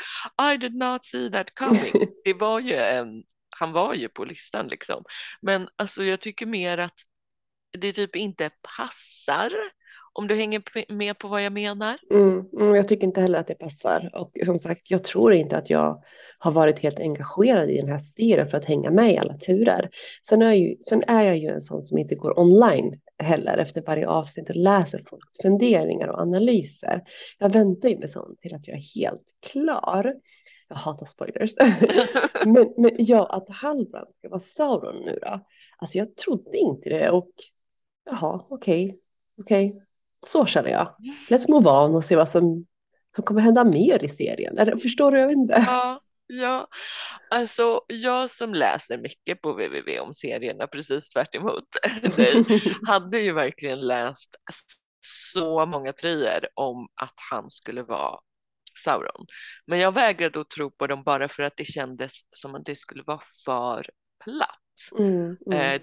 I 0.52 0.56
did 0.56 0.74
not 0.74 1.04
see 1.04 1.30
that 1.30 1.54
coming. 1.54 1.92
Det 2.24 2.34
var 2.34 2.60
ju 2.60 2.74
en, 2.74 3.22
han 3.50 3.72
var 3.72 3.94
ju 3.94 4.08
på 4.08 4.24
listan 4.24 4.68
liksom. 4.68 5.04
Men 5.40 5.68
alltså 5.76 6.04
jag 6.04 6.20
tycker 6.20 6.46
mer 6.46 6.78
att 6.78 6.96
det 7.78 7.92
typ 7.92 8.16
inte 8.16 8.50
passar 8.76 9.52
om 10.12 10.28
du 10.28 10.34
hänger 10.34 10.92
med 10.92 11.18
på 11.18 11.28
vad 11.28 11.42
jag 11.42 11.52
menar. 11.52 11.98
Mm, 12.10 12.44
mm, 12.60 12.74
jag 12.74 12.88
tycker 12.88 13.06
inte 13.06 13.20
heller 13.20 13.38
att 13.38 13.46
det 13.46 13.54
passar 13.54 14.10
och 14.14 14.32
som 14.46 14.58
sagt, 14.58 14.90
jag 14.90 15.04
tror 15.04 15.32
inte 15.32 15.56
att 15.56 15.70
jag 15.70 16.02
har 16.38 16.52
varit 16.52 16.78
helt 16.78 17.00
engagerad 17.00 17.70
i 17.70 17.76
den 17.76 17.88
här 17.88 17.98
serien 17.98 18.46
för 18.46 18.58
att 18.58 18.64
hänga 18.64 18.90
med 18.90 19.12
i 19.12 19.18
alla 19.18 19.34
turer. 19.34 19.90
Sen 20.28 20.42
är, 20.42 20.52
ju, 20.52 20.76
sen 20.84 21.02
är 21.06 21.22
jag 21.22 21.38
ju 21.38 21.48
en 21.48 21.60
sån 21.60 21.82
som 21.82 21.98
inte 21.98 22.14
går 22.14 22.38
online 22.38 23.00
heller 23.18 23.58
efter 23.58 23.82
varje 23.82 24.08
avsnitt 24.08 24.50
och 24.50 24.56
läser 24.56 25.02
folks 25.06 25.42
funderingar 25.42 26.08
och 26.08 26.20
analyser. 26.20 27.02
Jag 27.38 27.52
väntar 27.52 27.88
ju 27.88 27.98
med 27.98 28.10
sånt 28.10 28.40
till 28.40 28.54
att 28.54 28.68
jag 28.68 28.76
är 28.76 29.00
helt 29.00 29.26
klar. 29.40 30.14
Jag 30.68 30.76
hatar 30.76 31.06
spoilers. 31.06 31.52
men, 32.46 32.74
men 32.76 32.90
ja, 32.98 33.26
att 33.26 33.48
Halbrand 33.48 34.14
ska 34.18 34.28
vara 34.28 34.40
Sauron 34.40 35.04
nu 35.04 35.18
då. 35.22 35.46
Alltså 35.78 35.98
jag 35.98 36.16
trodde 36.16 36.58
inte 36.58 36.90
det 36.90 37.10
och 37.10 37.30
jaha, 38.04 38.44
okej, 38.48 38.84
okay, 38.84 38.98
okej. 39.38 39.68
Okay. 39.70 39.80
Så 40.26 40.46
känner 40.46 40.70
jag. 40.70 40.94
Let's 41.30 41.50
move 41.50 41.70
on 41.70 41.94
och 41.94 42.04
se 42.04 42.16
vad 42.16 42.28
som, 42.28 42.66
som 43.14 43.24
kommer 43.24 43.40
hända 43.40 43.64
mer 43.64 44.04
i 44.04 44.08
serien. 44.08 44.58
Eller, 44.58 44.76
förstår 44.76 45.12
du? 45.12 45.20
Jag 45.20 45.26
vet 45.26 45.36
inte. 45.36 45.64
Ja, 45.66 46.00
ja, 46.26 46.68
alltså 47.30 47.80
jag 47.86 48.30
som 48.30 48.54
läser 48.54 48.98
mycket 48.98 49.42
på 49.42 49.52
www 49.52 50.00
om 50.00 50.14
serierna, 50.14 50.66
precis 50.66 51.10
tvärt 51.10 51.34
emot 51.34 51.64
hade 52.86 53.18
ju 53.18 53.32
verkligen 53.32 53.80
läst 53.80 54.36
så 55.32 55.66
många 55.66 55.92
trier 55.92 56.48
om 56.54 56.88
att 56.94 57.14
han 57.30 57.50
skulle 57.50 57.82
vara 57.82 58.18
Sauron. 58.84 59.26
Men 59.66 59.78
jag 59.78 59.94
vägrade 59.94 60.40
att 60.40 60.50
tro 60.50 60.70
på 60.70 60.86
dem 60.86 61.02
bara 61.02 61.28
för 61.28 61.42
att 61.42 61.56
det 61.56 61.64
kändes 61.64 62.12
som 62.30 62.54
att 62.54 62.64
det 62.64 62.76
skulle 62.76 63.02
vara 63.02 63.20
för 63.44 63.86
platt. 64.24 64.98
Mm, 64.98 65.36
mm. 65.46 65.52
Eh, 65.52 65.82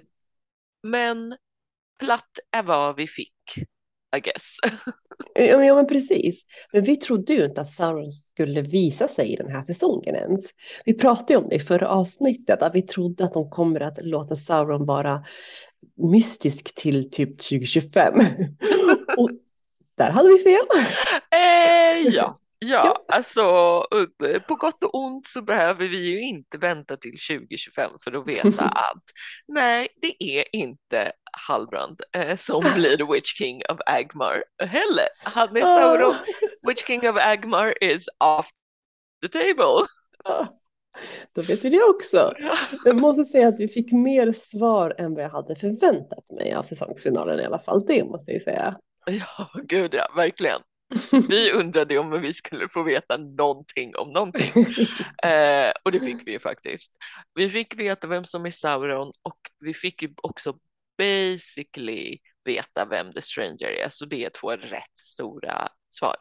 men 0.84 1.38
platt 2.00 2.40
är 2.52 2.64
vad 2.64 2.96
vi 2.96 3.08
fick. 3.08 3.34
I 4.18 4.20
guess. 4.20 4.58
ja, 5.34 5.76
men 5.76 5.88
precis. 5.88 6.44
Men 6.74 6.84
vi 6.84 6.96
trodde 6.96 7.34
ju 7.34 7.46
inte 7.46 7.62
att 7.62 7.72
Sauron 7.72 8.12
skulle 8.12 8.62
visa 8.62 9.08
sig 9.08 9.34
i 9.34 9.36
den 9.36 9.52
här 9.52 9.64
säsongen 9.64 10.16
ens. 10.16 10.46
Vi 10.86 10.94
pratade 10.94 11.34
ju 11.34 11.40
om 11.40 11.50
det 11.50 11.56
i 11.56 11.60
förra 11.60 11.88
avsnittet, 11.88 12.62
att 12.62 12.76
vi 12.76 12.82
trodde 12.82 13.24
att 13.24 13.34
de 13.34 13.50
kommer 13.50 13.80
att 13.80 14.06
låta 14.06 14.36
Sauron 14.36 14.86
vara 14.86 15.24
mystisk 16.12 16.76
till 16.76 17.12
typ 17.12 17.38
2025. 17.38 18.14
Och 19.18 19.30
där 19.96 20.12
hade 20.12 20.30
vi 20.30 20.40
fel. 20.40 20.86
Eh, 21.32 22.14
ja. 22.16 22.40
Ja, 22.60 23.06
alltså 23.08 23.42
på 24.48 24.56
gott 24.56 24.84
och 24.84 24.96
ont 24.96 25.28
så 25.28 25.42
behöver 25.42 25.88
vi 25.88 25.98
ju 25.98 26.22
inte 26.22 26.58
vänta 26.58 26.98
till 26.98 27.18
2025 27.30 27.92
för 28.04 28.12
att 28.12 28.28
veta 28.28 28.66
att 28.66 29.04
nej, 29.48 29.88
det 30.02 30.24
är 30.24 30.56
inte 30.56 31.12
Halbrand 31.48 32.02
eh, 32.14 32.38
som 32.38 32.64
blir 32.76 33.14
Witch 33.14 33.34
King 33.38 33.62
of 33.70 33.80
Agmar 33.86 34.44
heller. 34.60 35.08
Han 35.24 35.58
är 35.58 35.62
Sauron, 35.62 36.16
Witch 36.68 36.84
King 36.88 37.10
of 37.10 37.18
Agmar 37.20 37.84
is 37.84 38.06
off 38.20 38.50
the 39.22 39.28
table. 39.28 39.86
Då 41.36 41.42
vet 41.42 41.66
vi 41.66 41.70
det 41.70 41.84
också. 41.84 42.34
Jag 42.86 42.96
måste 42.96 43.26
säga 43.26 43.48
att 43.48 43.60
vi 43.60 43.68
fick 43.68 43.92
mer 43.92 44.32
svar 44.32 44.96
än 44.98 45.16
vad 45.16 45.24
jag 45.24 45.30
hade 45.30 45.56
förväntat 45.56 46.32
mig 46.32 46.54
av 46.54 46.64
säsongsfinalen 46.64 47.40
i 47.40 47.46
alla 47.46 47.60
fall. 47.60 47.86
Det 47.86 48.04
måste 48.04 48.32
jag 48.32 48.42
säga. 48.42 48.78
Ja, 49.06 49.50
gud 49.64 49.94
ja, 49.94 50.08
verkligen. 50.16 50.62
Vi 51.30 51.52
undrade 51.52 51.98
om 51.98 52.22
vi 52.22 52.34
skulle 52.34 52.70
få 52.70 52.84
veta 52.84 53.18
någonting 53.18 53.96
om 53.96 54.12
någonting. 54.12 54.52
Eh, 55.24 55.72
och 55.84 55.92
det 55.92 56.00
fick 56.00 56.28
vi 56.28 56.32
ju 56.32 56.40
faktiskt. 56.40 56.92
Vi 57.34 57.50
fick 57.50 57.80
veta 57.80 58.08
vem 58.08 58.26
som 58.26 58.46
är 58.46 58.52
Sauron 58.52 59.14
och 59.22 59.40
vi 59.60 59.74
fick 59.74 60.02
ju 60.02 60.14
också 60.24 60.60
basically 60.98 62.18
veta 62.44 62.86
vem 62.86 63.14
The 63.14 63.22
Stranger 63.22 63.68
är, 63.68 63.90
så 63.90 64.06
det 64.06 64.26
är 64.26 64.30
två 64.30 64.52
rätt 64.52 64.98
stora 64.98 65.70
svar. 65.92 66.16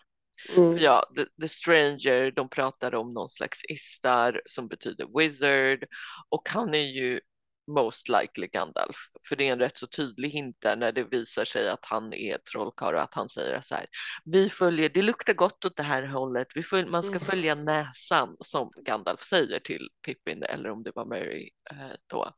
Mm. 0.56 0.72
För 0.72 0.84
ja, 0.84 1.04
the, 1.16 1.24
the, 1.42 1.48
Stranger, 1.48 2.30
de 2.30 2.48
pratar 2.48 2.94
om 2.94 3.14
någon 3.14 3.28
slags 3.28 3.58
istar 3.68 4.42
som 4.44 4.68
betyder 4.68 5.18
wizard 5.18 5.84
och 6.28 6.48
han 6.48 6.74
är 6.74 6.92
ju 6.92 7.20
most 7.68 8.08
likely 8.08 8.46
Gandalf. 8.46 8.96
För 9.28 9.36
det 9.36 9.48
är 9.48 9.52
en 9.52 9.58
rätt 9.58 9.76
så 9.76 9.86
tydlig 9.86 10.30
hint 10.30 10.56
där 10.58 10.76
när 10.76 10.92
det 10.92 11.04
visar 11.04 11.44
sig 11.44 11.68
att 11.68 11.84
han 11.84 12.12
är 12.14 12.38
trollkarl 12.38 12.94
och 12.94 13.02
att 13.02 13.14
han 13.14 13.28
säger 13.28 13.60
så 13.60 13.74
här. 13.74 13.86
Vi 14.24 14.50
följer, 14.50 14.88
det 14.88 15.02
luktar 15.02 15.32
gott 15.34 15.64
åt 15.64 15.76
det 15.76 15.82
här 15.82 16.02
hållet. 16.06 16.46
Vi 16.54 16.62
följ, 16.62 16.88
man 16.88 17.02
ska 17.02 17.10
Mm. 17.10 17.20
följa 17.20 17.54
näsan 17.54 18.36
som 18.44 18.70
Gandalf 18.84 19.22
säger 19.22 19.60
till 19.60 19.88
Pippin 20.06 20.42
eller 20.42 20.70
om 20.70 20.82
det 20.82 20.92
var 20.94 21.04
Mary 21.04 21.50
eh, 21.70 21.76
då. 22.06 22.30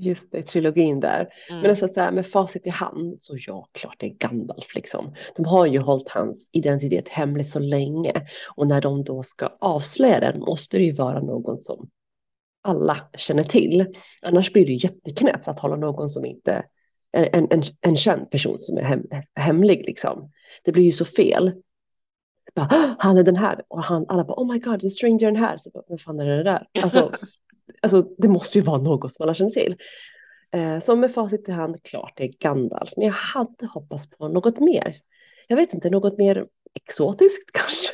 Just 0.00 0.30
det, 0.32 0.42
trilogin 0.42 1.00
där. 1.00 1.28
Mm. 1.50 1.60
Men 1.60 1.70
alltså 1.70 1.88
så 1.88 2.00
här, 2.00 2.12
med 2.12 2.26
facit 2.26 2.66
i 2.66 2.70
hand 2.70 3.20
så 3.20 3.36
ja, 3.46 3.68
klart 3.72 3.94
det 3.98 4.06
är 4.06 4.14
Gandalf 4.14 4.74
liksom. 4.74 5.14
De 5.36 5.44
har 5.44 5.66
ju 5.66 5.78
hållit 5.78 6.08
hans 6.08 6.50
identitet 6.52 7.08
hemlig 7.08 7.48
så 7.48 7.58
länge 7.58 8.12
och 8.56 8.66
när 8.66 8.80
de 8.80 9.04
då 9.04 9.22
ska 9.22 9.56
avslöja 9.60 10.20
den 10.20 10.40
måste 10.40 10.76
det 10.78 10.84
ju 10.84 10.92
vara 10.92 11.20
någon 11.20 11.58
som 11.58 11.90
alla 12.62 13.08
känner 13.16 13.42
till. 13.42 13.86
Annars 14.22 14.52
blir 14.52 14.66
det 14.66 14.72
jätteknäppt 14.72 15.48
att 15.48 15.58
hålla 15.58 15.76
någon 15.76 16.10
som 16.10 16.24
inte 16.24 16.64
en, 17.12 17.48
en, 17.50 17.62
en 17.80 17.96
känd 17.96 18.30
person 18.30 18.58
som 18.58 18.78
är 18.78 18.82
hem, 18.82 19.02
hemlig 19.34 19.84
liksom. 19.86 20.32
Det 20.64 20.72
blir 20.72 20.84
ju 20.84 20.92
så 20.92 21.04
fel. 21.04 21.52
Bara, 22.54 22.66
"Ah, 22.70 22.94
han 22.98 23.16
är 23.16 23.22
den 23.22 23.36
här 23.36 23.62
och 23.68 23.82
han, 23.82 24.06
alla 24.08 24.24
bara 24.24 24.42
oh 24.42 24.52
my 24.52 24.58
god, 24.58 24.80
the 24.80 24.90
stranger 24.90 25.26
den 25.26 25.36
här. 25.36 25.56
Så 25.56 25.70
bara, 25.70 25.84
vem 25.88 25.98
fan 25.98 26.20
är 26.20 26.26
det 26.26 26.42
där? 26.42 26.66
Alltså, 26.82 27.12
alltså 27.82 28.00
det 28.18 28.28
måste 28.28 28.58
ju 28.58 28.64
vara 28.64 28.82
något 28.82 29.12
som 29.12 29.22
alla 29.22 29.34
känner 29.34 29.50
till. 29.50 29.76
Eh, 30.52 30.80
som 30.80 31.00
med 31.00 31.14
facit 31.14 31.48
i 31.48 31.52
hand, 31.52 31.82
klart 31.82 32.12
det 32.16 32.24
är 32.24 32.32
Gandalf. 32.38 32.90
Men 32.96 33.06
jag 33.06 33.14
hade 33.14 33.66
hoppats 33.66 34.10
på 34.10 34.28
något 34.28 34.58
mer. 34.60 34.96
Jag 35.48 35.56
vet 35.56 35.74
inte, 35.74 35.90
något 35.90 36.18
mer 36.18 36.46
exotiskt 36.74 37.50
kanske? 37.52 37.92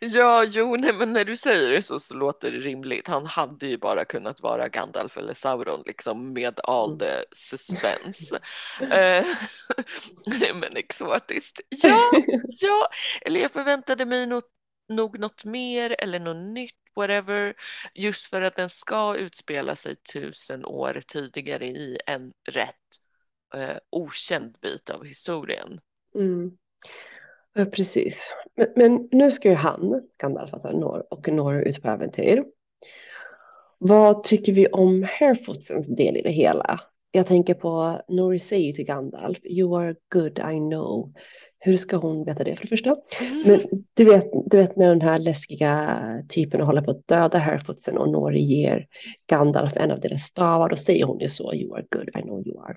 Ja, 0.00 0.44
jo, 0.44 0.76
nej, 0.76 0.92
men 0.92 1.12
när 1.12 1.24
du 1.24 1.36
säger 1.36 1.70
det 1.70 1.82
så, 1.82 2.00
så 2.00 2.14
låter 2.14 2.50
det 2.50 2.58
rimligt. 2.58 3.08
Han 3.08 3.26
hade 3.26 3.66
ju 3.66 3.78
bara 3.78 4.04
kunnat 4.04 4.40
vara 4.40 4.68
Gandalf 4.68 5.16
eller 5.16 5.34
Sauron 5.34 5.82
liksom 5.86 6.32
med 6.32 6.60
all 6.64 6.90
Mm. 6.92 6.98
the 6.98 7.24
suspense. 7.32 8.38
Eh, 8.90 9.26
men 10.54 10.76
exotiskt. 10.76 11.60
Ja, 11.68 12.10
ja, 12.48 12.86
eller 13.20 13.40
jag 13.40 13.50
förväntade 13.52 14.06
mig 14.06 14.26
något, 14.26 14.50
nog 14.88 15.18
något 15.18 15.44
mer 15.44 15.96
eller 15.98 16.20
något 16.20 16.54
nytt, 16.54 16.74
whatever. 16.96 17.54
Just 17.94 18.26
för 18.26 18.42
att 18.42 18.56
den 18.56 18.70
ska 18.70 19.16
utspela 19.16 19.76
sig 19.76 19.96
tusen 19.96 20.64
år 20.64 21.02
tidigare 21.06 21.66
i 21.66 21.98
en 22.06 22.32
rätt 22.48 22.74
eh, 23.54 23.76
okänd 23.90 24.56
bit 24.62 24.90
av 24.90 25.04
historien. 25.04 25.80
Mm. 26.14 26.50
Precis. 27.64 28.32
Men, 28.56 28.68
men 28.76 29.08
nu 29.12 29.30
ska 29.30 29.48
ju 29.48 29.54
han, 29.54 30.02
Gandalf, 30.18 30.54
alltså 30.54 30.68
och 31.10 31.28
Nor 31.28 31.62
ut 31.62 31.82
på 31.82 31.88
äventyr. 31.88 32.44
Vad 33.78 34.24
tycker 34.24 34.52
vi 34.52 34.66
om 34.66 35.06
Harefootsens 35.20 35.96
del 35.96 36.16
i 36.16 36.22
det 36.22 36.32
hela? 36.32 36.80
Jag 37.10 37.26
tänker 37.26 37.54
på 37.54 38.00
Nori 38.08 38.38
säger 38.38 38.72
till 38.72 38.84
Gandalf, 38.84 39.38
you 39.44 39.80
are 39.80 39.94
good, 40.12 40.38
I 40.38 40.58
know. 40.58 41.12
Hur 41.58 41.76
ska 41.76 41.96
hon 41.96 42.24
veta 42.24 42.44
det 42.44 42.56
för 42.56 42.62
det 42.62 42.68
första? 42.68 42.96
Men 43.44 43.60
du 43.94 44.04
vet, 44.04 44.30
du 44.46 44.56
vet 44.56 44.76
när 44.76 44.88
den 44.88 45.00
här 45.00 45.18
läskiga 45.18 46.00
typen 46.28 46.60
håller 46.60 46.82
på 46.82 46.90
att 46.90 47.08
döda 47.08 47.38
Harefootsen 47.38 47.98
och 47.98 48.08
Nori 48.08 48.40
ger 48.40 48.86
Gandalf 49.26 49.76
en 49.76 49.90
av 49.90 50.00
deras 50.00 50.22
stavar, 50.22 50.68
då 50.68 50.76
säger 50.76 51.04
hon 51.04 51.18
ju 51.18 51.28
så, 51.28 51.54
you 51.54 51.74
are 51.74 51.86
good, 51.90 52.08
I 52.08 52.22
know 52.22 52.46
you 52.46 52.60
are. 52.60 52.76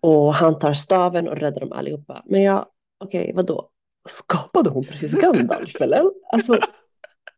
Och 0.00 0.34
han 0.34 0.58
tar 0.58 0.72
staven 0.72 1.28
och 1.28 1.36
räddar 1.36 1.60
dem 1.60 1.72
allihopa. 1.72 2.22
Men 2.26 2.42
jag, 2.42 2.66
okej, 3.04 3.32
vad 3.34 3.46
då? 3.46 3.70
Skapade 4.08 4.70
hon 4.70 4.84
precis 4.84 5.12
Gandalf 5.12 5.80
eller? 5.80 6.04
Alltså, 6.32 6.60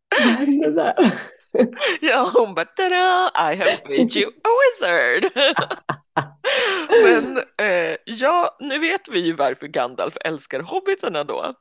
vad 0.09 0.19
hände 0.19 0.71
där? 0.71 1.13
Ja, 2.01 2.31
hon 2.33 2.55
bara 2.55 2.65
tada, 2.65 3.31
I 3.35 3.55
have 3.55 3.77
made 3.83 4.19
you 4.19 4.31
a 4.43 4.49
wizard. 4.59 5.31
Men 7.03 7.37
eh, 7.37 7.97
ja, 8.05 8.57
nu 8.59 8.79
vet 8.79 9.01
vi 9.07 9.19
ju 9.19 9.33
varför 9.33 9.67
Gandalf 9.67 10.17
älskar 10.25 10.59
hobbitarna 10.59 11.23
då. 11.23 11.53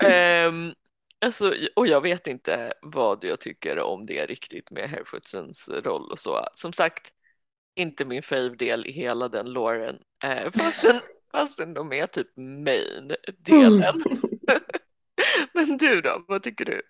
Ehm, 0.00 0.72
alltså, 1.20 1.54
och 1.76 1.86
jag 1.86 2.00
vet 2.00 2.26
inte 2.26 2.72
vad 2.82 3.24
jag 3.24 3.40
tycker 3.40 3.78
om 3.78 4.06
det 4.06 4.26
riktigt 4.26 4.70
med 4.70 4.90
Harefootsens 4.90 5.68
roll 5.68 6.12
och 6.12 6.18
så. 6.18 6.48
Som 6.54 6.72
sagt, 6.72 7.12
inte 7.74 8.04
min 8.04 8.22
fave-del 8.22 8.86
i 8.86 8.92
hela 8.92 9.28
den 9.28 9.52
låren. 9.52 9.98
Eh, 10.24 10.50
fastän, 10.50 11.00
fastän 11.34 11.74
de 11.74 11.92
är 11.92 12.06
typ 12.06 12.36
main-delen. 12.36 14.02
Men 15.54 15.76
du 15.76 16.00
då, 16.00 16.24
vad 16.28 16.42
tycker 16.42 16.64
du? 16.64 16.82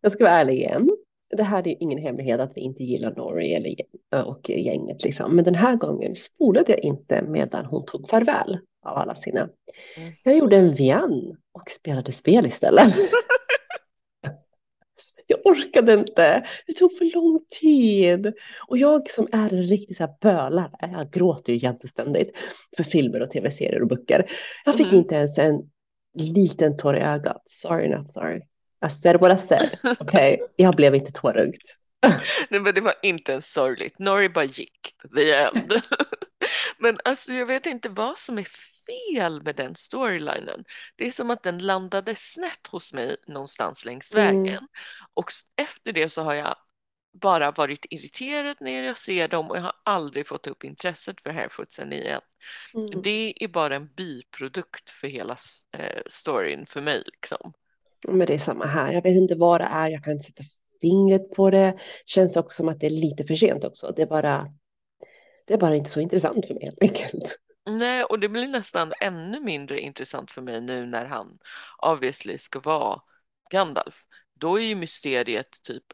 Jag 0.00 0.12
ska 0.12 0.24
vara 0.24 0.34
ärlig 0.34 0.54
igen. 0.54 0.90
Det 1.36 1.42
här 1.42 1.58
är 1.58 1.68
ju 1.68 1.76
ingen 1.80 1.98
hemlighet 1.98 2.40
att 2.40 2.56
vi 2.56 2.60
inte 2.60 2.84
gillar 2.84 3.14
Norrie 3.14 3.56
eller, 3.56 3.74
och 4.26 4.50
gänget 4.50 5.04
liksom. 5.04 5.36
Men 5.36 5.44
den 5.44 5.54
här 5.54 5.76
gången 5.76 6.16
spolade 6.16 6.72
jag 6.72 6.80
inte 6.80 7.22
medan 7.22 7.64
hon 7.64 7.86
tog 7.86 8.10
farväl 8.10 8.58
av 8.86 8.96
alla 8.96 9.14
sina. 9.14 9.40
Mm. 9.96 10.12
Jag 10.22 10.36
gjorde 10.36 10.56
en 10.56 10.74
Vian 10.74 11.36
och 11.52 11.70
spelade 11.70 12.12
spel 12.12 12.46
istället. 12.46 12.94
Jag 15.32 15.46
orkade 15.46 15.92
inte. 15.94 16.46
Det 16.66 16.72
tog 16.72 16.98
för 16.98 17.04
lång 17.14 17.40
tid. 17.60 18.32
Och 18.68 18.78
jag 18.78 19.10
som 19.10 19.28
är 19.32 19.52
en 19.54 19.62
riktig 19.62 19.96
så 19.96 20.02
här 20.02 20.12
bölare, 20.20 20.70
jag 20.80 21.10
gråter 21.12 21.52
ju 21.52 21.58
jämt 21.58 21.84
och 21.84 21.90
ständigt 21.90 22.36
för 22.76 22.82
filmer 22.82 23.22
och 23.22 23.30
tv-serier 23.30 23.82
och 23.82 23.88
böcker. 23.88 24.30
Jag 24.64 24.76
fick 24.76 24.86
Mhm. 24.86 24.96
inte 24.96 25.14
ens 25.14 25.38
en 25.38 25.60
liten 26.14 26.76
tår 26.76 26.96
i 26.96 27.00
ögat. 27.00 27.42
Sorry 27.46 27.88
not 27.88 28.12
sorry. 28.12 28.40
I 28.86 28.90
said 28.90 29.20
what 29.20 29.38
I 29.44 29.46
said. 29.46 29.70
Okej, 30.00 30.42
jag 30.56 30.76
blev 30.76 30.94
inte 30.94 31.12
tårögd. 31.12 31.60
Nej 32.50 32.60
men 32.60 32.74
det 32.74 32.80
var 32.80 32.94
inte 33.02 33.32
ens 33.32 33.52
sorgligt. 33.52 33.98
Norrie 33.98 34.28
bara 34.28 34.44
gick. 34.44 34.94
The 35.16 35.32
end. 35.34 35.72
men 36.78 36.98
alltså 37.04 37.32
jag 37.32 37.46
vet 37.46 37.66
inte 37.66 37.88
vad 37.88 38.18
som 38.18 38.38
är 38.38 38.46
fel 38.86 39.42
med 39.42 39.56
den 39.56 39.74
storylinen. 39.76 40.64
Det 40.96 41.06
är 41.08 41.12
som 41.12 41.30
att 41.30 41.42
den 41.42 41.58
landade 41.58 42.14
snett 42.16 42.66
hos 42.70 42.92
mig 42.92 43.16
någonstans 43.26 43.84
längs 43.84 44.14
Mm. 44.14 44.42
vägen. 44.44 44.66
Och 45.14 45.30
s- 45.30 45.42
efter 45.56 45.92
det 45.92 46.10
så 46.10 46.22
har 46.22 46.34
jag 46.34 46.56
bara 47.12 47.50
varit 47.50 47.86
irriterad 47.90 48.56
när 48.60 48.82
jag 48.82 48.98
ser 48.98 49.28
dem 49.28 49.50
och 49.50 49.56
jag 49.56 49.62
har 49.62 49.74
aldrig 49.84 50.26
fått 50.28 50.46
upp 50.46 50.64
intresset 50.64 51.20
för 51.20 51.30
Harefootsen 51.30 51.92
igen. 51.92 52.20
Mm. 52.74 53.02
Det 53.02 53.34
är 53.44 53.48
bara 53.48 53.76
en 53.76 53.86
biprodukt 53.94 54.90
för 54.90 55.08
hela 55.08 55.36
eh, 55.78 56.02
storyn 56.06 56.66
för 56.66 56.80
mig 56.80 57.02
liksom. 57.06 57.52
Men 58.08 58.26
det 58.26 58.34
är 58.34 58.38
samma 58.38 58.66
här. 58.66 58.92
Jag 58.92 59.02
vet 59.02 59.16
inte 59.16 59.34
vad 59.34 59.60
det 59.60 59.64
är. 59.64 59.88
Jag 59.88 60.04
kan 60.04 60.12
inte 60.12 60.24
sätta 60.26 60.42
fingret 60.80 61.30
på 61.30 61.50
det. 61.50 61.78
Känns 62.06 62.36
också 62.36 62.56
som 62.56 62.68
att 62.68 62.80
det 62.80 62.86
är 62.86 62.90
lite 62.90 63.24
för 63.24 63.34
sent 63.34 63.64
också. 63.64 63.92
Det 63.96 64.02
är 64.02 64.06
bara, 64.06 64.52
det 65.46 65.54
är 65.54 65.58
bara 65.58 65.76
inte 65.76 65.90
så 65.90 66.00
intressant 66.00 66.46
för 66.46 66.54
mig 66.54 66.64
helt 66.64 66.82
enkelt. 66.82 67.38
Nej, 67.66 68.04
och 68.04 68.20
det 68.20 68.28
blir 68.28 68.48
nästan 68.48 68.92
ännu 69.00 69.40
mindre 69.40 69.80
intressant 69.80 70.30
för 70.30 70.42
mig 70.42 70.60
nu 70.60 70.86
när 70.86 71.04
han 71.04 71.38
obviously 71.78 72.38
ska 72.38 72.60
vara 72.60 73.00
Gandalf. 73.50 74.04
Då 74.34 74.56
är 74.60 74.62
ju 74.64 74.74
mysteriet 74.74 75.62
typ 75.62 75.84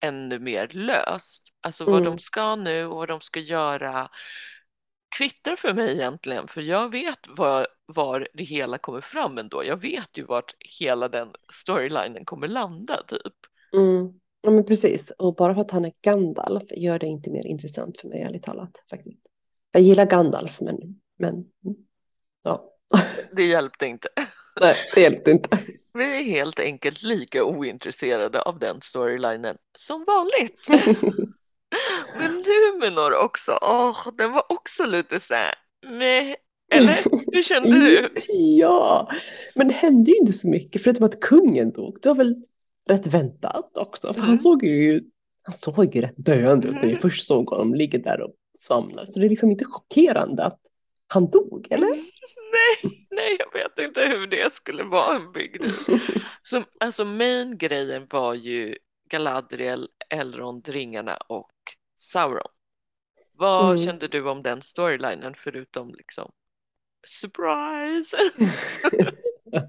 ännu 0.00 0.38
mer 0.38 0.68
löst. 0.68 1.42
Alltså 1.60 1.84
vad 1.84 2.02
Mm. 2.02 2.04
de 2.04 2.18
ska 2.18 2.56
nu 2.56 2.86
och 2.86 2.96
vad 2.96 3.08
de 3.08 3.20
ska 3.20 3.40
göra 3.40 4.08
kvittar 5.16 5.56
för 5.56 5.74
mig 5.74 5.92
egentligen, 5.92 6.48
för 6.48 6.60
jag 6.60 6.90
vet 6.90 7.28
var, 7.28 7.66
var 7.86 8.28
det 8.34 8.44
hela 8.44 8.78
kommer 8.78 9.00
fram 9.00 9.38
ändå. 9.38 9.64
Jag 9.64 9.76
vet 9.80 10.18
ju 10.18 10.24
vart 10.24 10.54
hela 10.80 11.08
den 11.08 11.28
storylinen 11.52 12.24
kommer 12.24 12.48
landa 12.48 13.02
typ. 13.08 13.34
Mm. 13.72 14.20
Ja, 14.40 14.50
men 14.50 14.64
precis. 14.64 15.10
Och 15.18 15.34
bara 15.34 15.54
för 15.54 15.60
att 15.60 15.70
han 15.70 15.84
är 15.84 15.92
Gandalf 16.02 16.62
gör 16.70 16.98
det 16.98 17.06
inte 17.06 17.30
mer 17.30 17.46
intressant 17.46 17.98
för 18.00 18.08
mig, 18.08 18.20
ärligt 18.22 18.42
talat. 18.42 18.70
Faktiskt. 18.90 19.26
Jag 19.72 19.82
gillar 19.82 20.06
Gandalf, 20.06 20.60
men, 20.60 20.76
men 21.18 21.44
ja. 22.42 22.74
Det 23.32 23.44
hjälpte 23.44 23.86
inte. 23.86 24.08
Nej, 24.60 24.76
det 24.94 25.00
hjälpte 25.00 25.30
inte. 25.30 25.58
Vi 25.94 26.18
är 26.20 26.24
helt 26.24 26.58
enkelt 26.60 27.02
lika 27.02 27.44
ointresserade 27.44 28.42
av 28.42 28.58
den 28.58 28.80
storylinen 28.80 29.56
som 29.78 30.04
vanligt. 30.04 30.66
Men 32.18 32.32
Numenor 32.46 33.24
också, 33.24 33.58
åh, 33.62 34.08
den 34.18 34.32
var 34.32 34.52
också 34.52 34.86
lite 34.86 35.20
så 35.20 35.34
här, 35.34 35.54
meh. 35.86 36.34
Eller 36.70 36.98
hur 37.32 37.42
kände 37.42 37.68
du? 37.78 38.14
Ja, 38.58 39.10
men 39.54 39.68
det 39.68 39.74
hände 39.74 40.10
ju 40.10 40.16
inte 40.16 40.32
så 40.32 40.48
mycket 40.48 40.82
förutom 40.82 41.06
att 41.06 41.20
kungen 41.20 41.72
dog. 41.72 41.98
Det 42.02 42.08
var 42.08 42.16
väl 42.16 42.42
rätt 42.88 43.06
väntat 43.06 43.76
också. 43.76 44.06
För 44.14 44.20
Mm. 44.20 44.28
han 44.28 44.38
såg 44.38 44.64
ju, 44.64 45.02
han 45.42 45.54
såg 45.54 45.94
ju 45.94 46.00
rätt 46.00 46.14
döende 46.16 46.68
ut 46.68 46.74
när 46.74 46.86
vi 46.86 46.96
först 46.96 47.26
såg 47.26 47.48
honom 47.50 47.74
ligga 47.74 47.98
där 47.98 48.20
och 48.22 48.34
svamla. 48.58 49.06
Så 49.06 49.20
det 49.20 49.26
är 49.26 49.30
liksom 49.30 49.50
inte 49.50 49.64
chockerande 49.64 50.44
att 50.44 50.60
han 51.06 51.30
dog, 51.30 51.66
eller? 51.70 51.86
Nej, 52.52 53.06
nej, 53.10 53.36
jag 53.38 53.52
vet 53.52 53.88
inte 53.88 54.00
hur 54.06 54.26
det 54.26 54.54
skulle 54.54 54.82
vara 54.84 55.16
en. 55.16 55.32
Som, 56.42 56.64
alltså 56.80 57.04
main 57.04 57.58
grejen 57.58 58.06
var 58.10 58.34
ju 58.34 58.76
Galadriel, 59.10 59.88
Elrond, 60.10 60.68
ringarna 60.68 61.16
och 61.16 61.52
Sauron. 61.98 62.50
Vad 63.32 63.72
Mm. 63.74 63.86
kände 63.86 64.08
du 64.08 64.28
om 64.28 64.42
den 64.42 64.62
storylinen 64.62 65.34
förutom 65.36 65.94
liksom 65.94 66.32
surprise? 67.06 68.16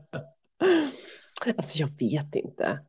Alltså 1.58 1.78
jag 1.78 1.90
vet 2.00 2.36
inte. 2.36 2.80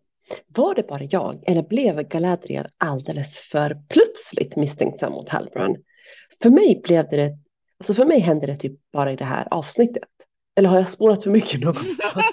Var 0.47 0.75
det 0.75 0.83
bara 0.83 1.03
jag 1.05 1.45
eller 1.47 1.63
blev 1.63 2.03
Galadriel 2.09 2.67
alldeles 2.79 3.41
för 3.41 3.83
plötsligt 3.89 4.57
misstänksam 4.57 5.13
mot 5.13 5.29
Halbrand? 5.29 5.77
För 6.42 6.50
mig 6.50 6.81
blev 6.85 7.09
det, 7.09 7.38
alltså 7.79 7.94
för 7.94 8.07
mig 8.07 8.20
hände 8.20 8.46
det 8.46 8.57
typ 8.57 8.72
bara 8.92 9.12
i 9.12 9.16
det 9.16 9.24
här 9.24 9.48
avsnittet. 9.50 10.09
Eller 10.57 10.68
har 10.68 10.76
jag 10.76 10.88
spårat 10.88 11.22
för 11.22 11.31
mycket 11.31 11.61
någonstans? 11.61 12.24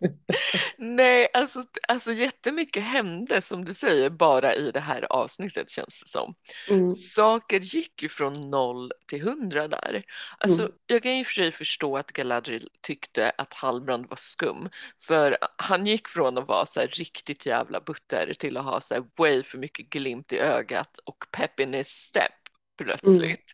Nej, 0.78 1.28
alltså, 1.34 1.64
alltså 1.88 2.12
jättemycket 2.12 2.82
hände 2.82 3.42
som 3.42 3.64
du 3.64 3.74
säger 3.74 4.10
bara 4.10 4.54
i 4.54 4.70
det 4.70 4.80
här 4.80 5.12
avsnittet 5.12 5.70
känns 5.70 6.00
det 6.02 6.08
som. 6.08 6.34
Mm. 6.68 6.96
Saker 6.96 7.60
gick 7.60 8.02
ju 8.02 8.08
från 8.08 8.50
noll 8.50 8.92
till 9.06 9.22
hundra 9.22 9.68
där. 9.68 10.02
Alltså, 10.38 10.62
Mm. 10.62 10.72
Jag 10.86 11.02
kan 11.02 11.20
och 11.20 11.26
för 11.26 11.34
sig 11.34 11.52
förstå 11.52 11.96
att 11.96 12.12
Galadriel 12.12 12.68
tyckte 12.80 13.32
att 13.38 13.54
Halbrand 13.54 14.06
var 14.08 14.16
skum. 14.16 14.68
För 15.06 15.38
han 15.56 15.86
gick 15.86 16.08
från 16.08 16.38
att 16.38 16.48
vara 16.48 16.66
så 16.66 16.80
riktigt 16.80 17.46
jävla 17.46 17.80
butter 17.80 18.34
till 18.38 18.56
att 18.56 18.64
ha 18.64 18.80
så 18.80 18.94
här 18.94 19.04
way 19.16 19.42
för 19.42 19.58
mycket 19.58 19.90
glimt 19.90 20.32
i 20.32 20.38
ögat 20.38 20.98
och 21.04 21.24
pep 21.30 21.60
in 21.60 21.74
his 21.74 21.88
step 21.88 22.32
plötsligt. 22.78 23.44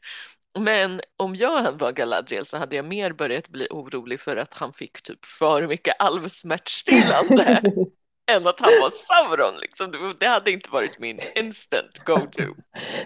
Men 0.58 1.00
om 1.16 1.36
jag 1.36 1.78
var 1.78 1.92
Galadriel 1.92 2.46
så 2.46 2.56
hade 2.56 2.76
jag 2.76 2.84
mer 2.84 3.12
börjat 3.12 3.48
bli 3.48 3.66
orolig 3.70 4.20
för 4.20 4.36
att 4.36 4.54
han 4.54 4.72
fick 4.72 5.02
typ 5.02 5.24
för 5.26 5.66
mycket 5.66 5.94
alvsmärtstillande 5.98 7.42
än 8.30 8.46
att 8.46 8.60
han 8.60 8.72
var 8.80 8.90
Sauron. 8.90 9.60
Liksom. 9.60 10.14
Det- 10.20 10.26
hade 10.26 10.50
inte 10.50 10.70
varit 10.70 10.98
min 10.98 11.20
instant 11.36 11.98
go-to. 12.06 12.42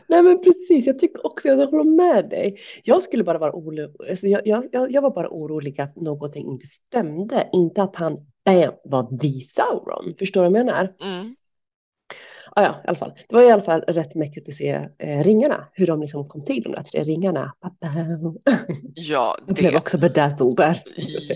Nej 0.09 0.23
men 0.23 0.43
precis, 0.43 0.87
jag 0.87 0.99
tycker 0.99 1.27
också, 1.27 1.49
jag 1.49 1.67
håller 1.67 1.85
med 1.85 2.29
dig. 2.29 2.61
Jag 2.85 3.03
skulle 3.03 3.25
bara 3.25 3.39
vara 3.39 3.53
orolig, 3.53 3.89
alltså 4.11 4.27
jag, 4.27 4.47
jag, 4.47 4.65
jag 4.73 4.93
jag 4.93 5.03
var 5.03 5.11
bara 5.11 5.29
orolig 5.29 5.81
att 5.81 5.97
någonting 5.97 6.51
inte 6.53 6.67
stämde, 6.67 7.49
inte 7.53 7.83
att 7.83 7.97
han 7.97 8.15
bam, 8.45 8.73
var 8.85 9.19
the 9.19 9.41
Sauron. 9.41 10.15
Förstår 10.19 10.43
du 10.45 10.51
vad 10.51 10.59
jag 10.59 10.67
menar? 10.67 10.95
Mm. 11.01 11.37
Ah, 12.59 12.63
ja, 12.63 12.83
i 12.85 12.89
alla 12.89 12.97
fall. 12.99 13.13
Det 13.29 13.35
var 13.35 13.43
i 13.43 13.51
alla 13.51 13.63
fall 13.63 13.81
rätt 13.81 14.15
mäktigt 14.15 14.49
att 14.49 14.55
se 14.55 14.89
eh, 14.99 15.25
ringarna, 15.25 15.69
hur 15.73 15.87
de 15.87 16.01
liksom 16.01 16.29
kom 16.29 16.45
till, 16.45 16.63
de 16.63 16.73
där 16.73 16.83
tre 16.83 17.01
ringarna. 17.03 17.53
Ja, 18.95 19.39
Jag 19.47 19.55
blev 19.57 19.73
det. 19.73 19.79
också 19.79 19.99
bedazzled 19.99 20.57
där. 20.57 20.83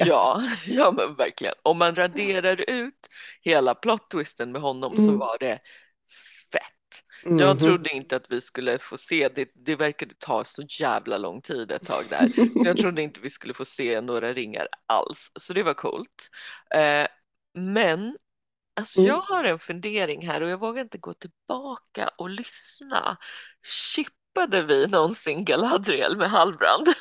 Ja, 0.07 0.43
ja 0.67 0.91
men 0.97 1.15
verkligen. 1.17 1.55
Om 1.63 1.79
man 1.79 1.95
raderar 1.95 2.71
ut 2.71 2.95
hela 3.41 3.75
plot-twisten 3.75 4.53
med 4.53 4.63
honom 4.63 4.97
så 4.97 5.03
Mm. 5.03 5.19
var 5.19 5.37
det 5.41 5.59
fett. 6.53 6.63
Jag 7.25 7.33
Mhm. 7.57 7.59
trodde 7.59 7.91
inte 7.93 8.17
att 8.17 8.27
vi 8.31 8.41
skulle 8.41 8.79
få 8.79 8.97
se 8.97 9.29
det. 9.29 9.49
Det 9.55 9.77
verkade 9.77 10.15
ta 10.19 10.45
så 10.45 10.63
jävla 10.81 11.19
lång 11.19 11.41
tid 11.43 11.71
ett 11.71 11.87
tag 11.87 12.03
där. 12.11 12.29
Så 12.29 12.65
jag 12.65 12.77
trodde 12.79 13.03
inte 13.03 13.21
vi 13.21 13.31
skulle 13.31 13.55
få 13.55 13.65
se 13.65 14.01
några 14.01 14.33
ringar 14.33 14.67
alls. 14.87 15.31
Så 15.41 15.53
det 15.53 15.63
var 15.63 15.75
coolt. 15.75 16.29
Eh, 16.75 17.07
men 17.55 18.17
alltså 18.75 19.01
Mm. 19.01 19.09
jag 19.09 19.21
har 19.21 19.45
en 19.45 19.59
fundering 19.59 20.27
här 20.29 20.41
och 20.41 20.49
jag 20.49 20.61
vågar 20.61 20.83
inte 20.83 20.99
gå 20.99 21.13
tillbaka 21.15 22.11
och 22.19 22.31
lyssna. 22.31 23.17
Chippade 23.95 24.63
vi 24.63 24.87
någonsin 24.87 25.45
Galadriel 25.45 26.17
med 26.17 26.31
Halbrand? 26.31 26.89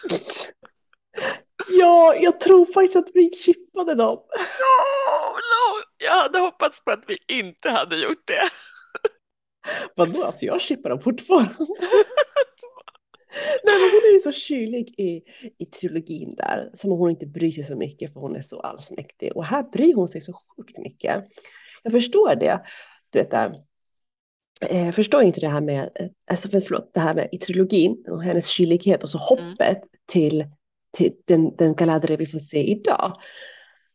Ja, 1.68 2.16
jag 2.16 2.40
tror 2.40 2.74
faktiskt 2.74 2.96
att 2.96 3.10
vi 3.14 3.32
chippade 3.32 3.96
dem. 3.96 4.16
No, 4.38 5.34
no. 5.34 5.84
Jag 5.98 6.12
hade 6.22 6.40
hoppats 6.40 6.84
på 6.84 6.92
att 6.92 7.04
vi 7.08 7.18
inte 7.28 7.70
hade 7.70 7.98
gjort 7.98 8.28
det. 8.28 8.50
Vadå, 9.96 10.24
alltså 10.24 10.46
jag 10.46 10.62
chippar 10.62 10.90
dem 10.90 11.02
fortfarande. 11.02 11.56
Nej, 13.64 13.80
men 13.80 13.90
hon 13.92 14.02
är 14.10 14.14
ju 14.14 14.20
så 14.20 14.32
kylig 14.32 15.00
i, 15.00 15.24
i 15.58 15.66
trilogin 15.66 16.36
där, 16.36 16.72
som 16.74 16.92
hon 16.92 17.10
inte 17.10 17.26
bryr 17.26 17.52
sig 17.52 17.64
så 17.64 17.76
mycket 17.76 18.14
för 18.14 18.20
hon 18.20 18.36
är 18.36 18.42
så 18.42 18.60
allsmäktig. 18.60 19.36
Och 19.36 19.46
här 19.46 19.64
bryr 19.64 19.94
hon 19.94 20.08
sig 20.08 20.22
så 20.22 20.34
sjukt 20.34 20.78
mycket. 20.78 21.24
Jag 21.84 21.94
förstår 21.94 22.36
det. 22.36 22.62
Du 23.10 23.20
vet, 23.20 23.32
där. 23.32 23.56
Eh, 24.62 24.86
Jag 24.86 24.96
förstår 24.96 25.24
inte 25.24 25.40
det 25.40 25.48
här 25.48 25.62
med, 25.62 25.90
eh, 25.96 26.08
alltså 26.32 26.50
för- 26.50 26.60
förlåt, 26.62 26.94
det 26.94 27.00
här 27.00 27.14
med 27.14 27.30
i 27.32 27.38
trilogin 27.38 28.06
och 28.10 28.24
hennes 28.24 28.48
kylighet 28.48 29.04
och 29.04 29.10
så 29.10 29.18
hoppet 29.18 29.82
till, 30.06 30.46
till 30.98 31.14
den, 31.28 31.56
den 31.56 31.76
Galadriel 31.76 32.20
vi 32.20 32.26
får 32.26 32.40
se 32.40 32.72
idag. 32.72 33.18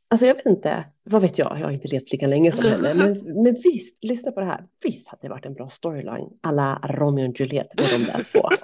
Alltså 0.08 0.26
jag 0.26 0.34
vet 0.34 0.46
inte, 0.46 0.84
vad 1.02 1.22
vet 1.22 1.38
jag, 1.38 1.56
jag 1.60 1.64
har 1.66 1.70
inte 1.72 1.88
levt 1.88 2.12
lika 2.12 2.26
länge 2.26 2.52
som 2.52 2.64
henne, 2.70 2.94
men, 2.94 3.42
men 3.42 3.54
visst, 3.64 4.04
lyssna 4.04 4.32
på 4.32 4.40
det 4.40 4.46
här, 4.46 4.64
visst 4.84 5.08
hade 5.08 5.22
det 5.22 5.28
varit 5.28 5.46
en 5.46 5.54
bra 5.54 5.68
storyline, 5.68 6.28
alla 6.40 6.80
Romeo 6.84 7.30
och 7.30 7.40
Juliet 7.40 7.68
med 7.76 7.90
de 7.90 8.04
där 8.04 8.22
två. 8.32 8.48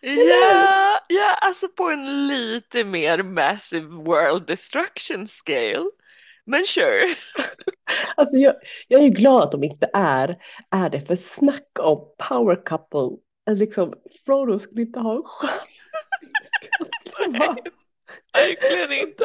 Ja, 0.00 1.00
ja, 1.08 1.34
alltså 1.40 1.68
på 1.68 1.90
en 1.90 2.26
lite 2.26 2.84
mer 2.84 3.22
massive 3.22 3.86
world 3.86 4.46
destruction 4.46 5.28
scale. 5.28 5.90
Men 6.46 6.64
sure. 6.64 7.14
Alltså 8.16 8.36
jag, 8.36 8.54
jag 8.88 9.00
är 9.00 9.04
ju 9.04 9.10
glad 9.10 9.42
att 9.42 9.52
de 9.52 9.64
inte 9.64 9.90
är, 9.94 10.36
är 10.70 10.90
det, 10.90 11.00
för 11.00 11.16
snacka 11.16 11.82
om 11.82 12.14
power 12.28 12.64
couple, 12.64 13.18
liksom 13.50 13.94
Frodo 14.26 14.58
skulle 14.58 14.82
inte 14.82 15.00
ha 15.00 15.14
en 15.16 15.22
chans. 15.24 15.60
Verkligen 18.32 18.92
inte. 18.92 19.24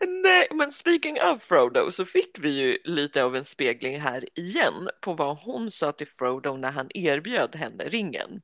Nej, 0.00 0.48
men 0.50 0.72
speaking 0.72 1.22
of 1.22 1.42
Frodo 1.42 1.92
så 1.92 2.04
fick 2.04 2.38
vi 2.38 2.48
ju 2.50 2.78
lite 2.84 3.24
av 3.24 3.36
en 3.36 3.44
spegling 3.44 4.00
här 4.00 4.38
igen 4.38 4.88
på 5.00 5.12
vad 5.14 5.36
hon 5.36 5.70
sa 5.70 5.92
till 5.92 6.08
Frodo 6.08 6.56
när 6.56 6.70
han 6.70 6.88
erbjöd 6.94 7.56
henne 7.56 7.84
ringen. 7.84 8.40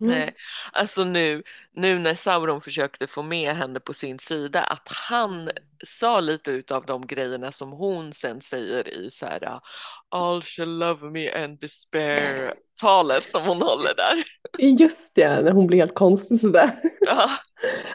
Mm. 0.00 0.30
Alltså 0.72 1.04
nu, 1.04 1.42
nu 1.72 1.98
när 1.98 2.14
Sauron 2.14 2.60
försökte 2.60 3.06
få 3.06 3.22
med 3.22 3.56
henne 3.56 3.80
på 3.80 3.92
sin 3.92 4.18
sida 4.18 4.62
att 4.62 4.88
han 4.88 5.50
sa 5.84 6.20
lite 6.20 6.50
utav 6.50 6.86
de 6.86 7.06
grejerna 7.06 7.52
som 7.52 7.72
hon 7.72 8.12
sen 8.12 8.40
säger 8.40 8.88
i 8.88 9.10
så 9.10 9.26
här 9.26 9.60
All 10.08 10.42
shall 10.42 10.78
love 10.78 11.10
me 11.10 11.44
and 11.44 11.60
despair 11.60 12.54
talet 12.80 13.28
som 13.28 13.42
hon 13.42 13.62
håller 13.62 13.94
där. 13.94 14.24
Just 14.58 15.14
det, 15.14 15.42
när 15.42 15.52
hon 15.52 15.66
blir 15.66 15.78
helt 15.78 15.94
konstig 15.94 16.40
sådär. 16.40 16.70
Ja, 17.00 17.30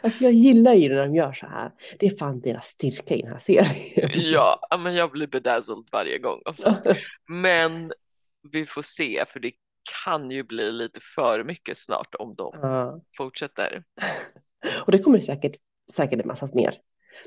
Alltså 0.02 0.24
jag 0.24 0.32
gillar 0.32 0.74
ju 0.74 0.88
när 0.88 1.06
de 1.06 1.14
gör 1.14 1.32
så 1.32 1.46
här. 1.46 1.70
Det 1.98 2.06
är 2.06 2.16
fan 2.16 2.40
deras 2.40 2.66
styrka 2.66 3.14
i 3.14 3.22
den 3.22 3.32
här 3.32 3.38
serien. 3.38 4.10
ja, 4.14 4.78
men 4.78 4.94
jag 4.94 5.10
blir 5.10 5.26
bedazzled 5.26 5.84
varje 5.92 6.18
gång. 6.18 6.40
sånt. 6.56 6.86
Men 7.28 7.92
vi 8.52 8.66
får 8.66 8.82
se 8.82 9.24
för 9.32 9.40
det 9.40 9.52
kan 10.04 10.30
ju 10.30 10.42
bli 10.42 10.72
lite 10.72 11.00
för 11.02 11.44
mycket 11.44 11.78
snart 11.78 12.14
om 12.14 12.34
de 12.34 12.58
Ja. 12.62 13.00
fortsätter. 13.16 13.84
Och 14.86 14.92
det 14.92 14.98
kommer 14.98 15.18
säkert, 15.20 15.56
säkert 15.92 16.20
en 16.20 16.26
massa 16.28 16.48
mer. 16.54 16.78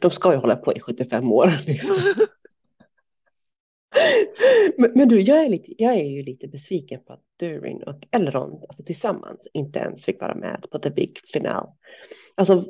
De 0.01 0.11
ska 0.11 0.31
ju 0.31 0.37
hålla 0.37 0.55
på 0.55 0.73
i 0.73 0.79
75 0.79 1.31
år. 1.31 1.53
Liksom. 1.65 1.97
Men, 4.77 4.91
men 4.95 5.07
du, 5.09 5.21
jag 5.21 5.45
är, 5.45 5.49
lite, 5.49 5.73
jag 5.83 5.93
är 5.93 6.03
ju 6.03 6.23
lite 6.23 6.47
besviken 6.47 7.03
på 7.03 7.13
att 7.13 7.23
Durin 7.39 7.83
och 7.83 8.07
Elrond 8.11 8.63
alltså 8.69 8.83
tillsammans 8.83 9.47
inte 9.53 9.79
ens 9.79 10.05
fick 10.05 10.21
vara 10.21 10.35
med 10.35 10.65
på 10.71 10.79
the 10.79 10.89
big 10.89 11.19
final. 11.33 11.69
Alltså, 12.35 12.65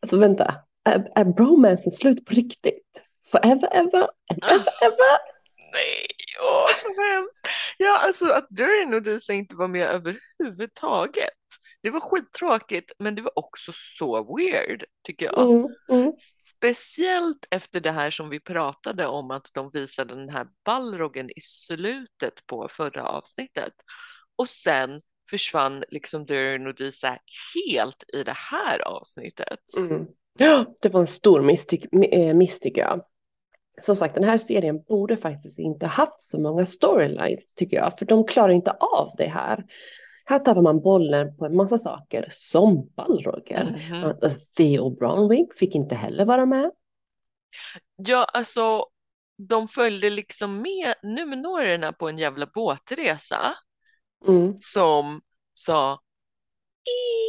alltså 0.00 0.18
vänta, 0.18 0.54
är, 0.84 1.12
är 1.14 1.24
bromansen 1.24 1.92
slut 1.92 2.24
på 2.24 2.34
riktigt? 2.34 2.84
Forever 3.32 3.68
ever 3.72 4.08
and 4.30 4.42
ever 4.42 4.72
ever? 4.82 5.18
Nej, 5.72 6.06
åh 6.40 6.66
så 6.82 7.02
hemskt. 7.02 7.36
Ja, 7.78 7.98
alltså 7.98 8.30
att 8.30 8.46
Durin 8.50 8.94
och 8.94 9.02
Disa 9.02 9.32
inte 9.32 9.56
var 9.56 9.68
med 9.68 9.88
överhuvudtaget. 9.88 11.30
Det 11.82 11.90
var 11.90 12.00
skittråkigt, 12.00 12.92
men 12.98 13.14
det 13.14 13.22
var 13.22 13.38
också 13.38 13.72
så 13.74 14.36
weird, 14.36 14.84
tycker 15.06 15.26
jag. 15.26 15.50
Mm, 15.50 15.66
mm. 15.88 16.12
Speciellt 16.56 17.46
efter 17.50 17.80
det 17.80 17.90
här 17.90 18.10
som 18.10 18.28
vi 18.28 18.40
pratade 18.40 19.06
om 19.06 19.30
att 19.30 19.50
de 19.52 19.70
visade 19.70 20.14
den 20.14 20.28
här 20.28 20.46
ballrogen 20.64 21.30
i 21.30 21.40
slutet 21.40 22.46
på 22.46 22.68
förra 22.70 23.02
avsnittet. 23.02 23.72
Och 24.36 24.48
sen 24.48 25.00
försvann 25.30 25.84
liksom 25.88 26.26
Durin 26.26 26.66
och 26.66 26.74
Disa 26.74 27.18
helt 27.54 28.04
i 28.12 28.22
det 28.22 28.36
här 28.36 28.88
avsnittet. 28.88 29.60
Mm. 29.76 30.06
Ja, 30.38 30.74
det 30.80 30.88
var 30.88 31.00
en 31.00 31.06
stor 31.06 31.42
miss, 31.42 31.66
tyck- 31.66 32.12
eh, 32.12 32.34
miss 32.34 32.60
tycker 32.60 32.80
jag. 32.80 33.04
Som 33.80 33.96
sagt, 33.96 34.14
den 34.14 34.24
här 34.24 34.38
serien 34.38 34.82
borde 34.82 35.16
faktiskt 35.16 35.58
inte 35.58 35.86
haft 35.86 36.22
så 36.22 36.40
många 36.40 36.66
storylines 36.66 37.54
tycker 37.54 37.76
jag, 37.76 37.98
för 37.98 38.06
de 38.06 38.26
klarar 38.26 38.52
inte 38.52 38.70
av 38.70 39.14
det 39.16 39.28
här. 39.28 39.64
Här 40.24 40.38
tappar 40.38 40.62
man 40.62 40.80
bollen 40.80 41.36
på 41.36 41.46
en 41.46 41.56
massa 41.56 41.78
saker, 41.78 42.28
som 42.30 42.90
Balroger. 42.96 43.90
Uh, 43.92 44.08
uh, 44.08 44.32
Theo 44.56 44.90
Brownwing 44.90 45.48
fick 45.56 45.74
inte 45.74 45.94
heller 45.94 46.24
vara 46.24 46.46
med. 46.46 46.70
Ja, 47.96 48.24
alltså 48.24 48.86
de 49.38 49.68
följde 49.68 50.10
liksom 50.10 50.62
med 50.62 50.94
numenorerna 51.02 51.92
på 51.92 52.08
en 52.08 52.18
jävla 52.18 52.46
båtresa 52.46 53.54
Mm. 54.26 54.54
som 54.58 55.20
sa 55.52 56.00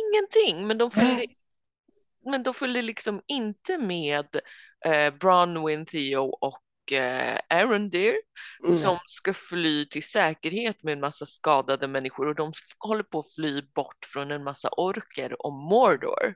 ingenting, 0.06 0.68
men 0.68 0.78
de 0.78 0.92
följde, 0.92 1.26
men 2.26 2.44
de 2.44 2.54
följde 2.54 2.82
liksom 2.82 3.22
inte 3.28 3.78
med 3.78 4.26
eh, 4.86 5.14
Bronwyn, 5.14 5.86
Theo 5.86 6.24
och 6.24 6.92
eh, 6.92 7.40
Arondir 7.50 8.14
Mm. 8.64 8.78
som 8.78 8.98
ska 9.06 9.34
fly 9.34 9.86
till 9.86 10.04
säkerhet 10.04 10.84
med 10.84 10.94
en 10.94 11.00
massa 11.00 11.26
skadade 11.26 11.88
människor 11.88 12.28
och 12.28 12.36
de 12.36 12.54
håller 12.80 13.04
på 13.04 13.20
att 13.20 13.34
fly 13.34 13.62
bort 13.76 14.06
från 14.14 14.32
en 14.32 14.44
massa 14.44 14.70
orker 14.70 15.46
och 15.46 15.54
Mordor. 15.54 16.36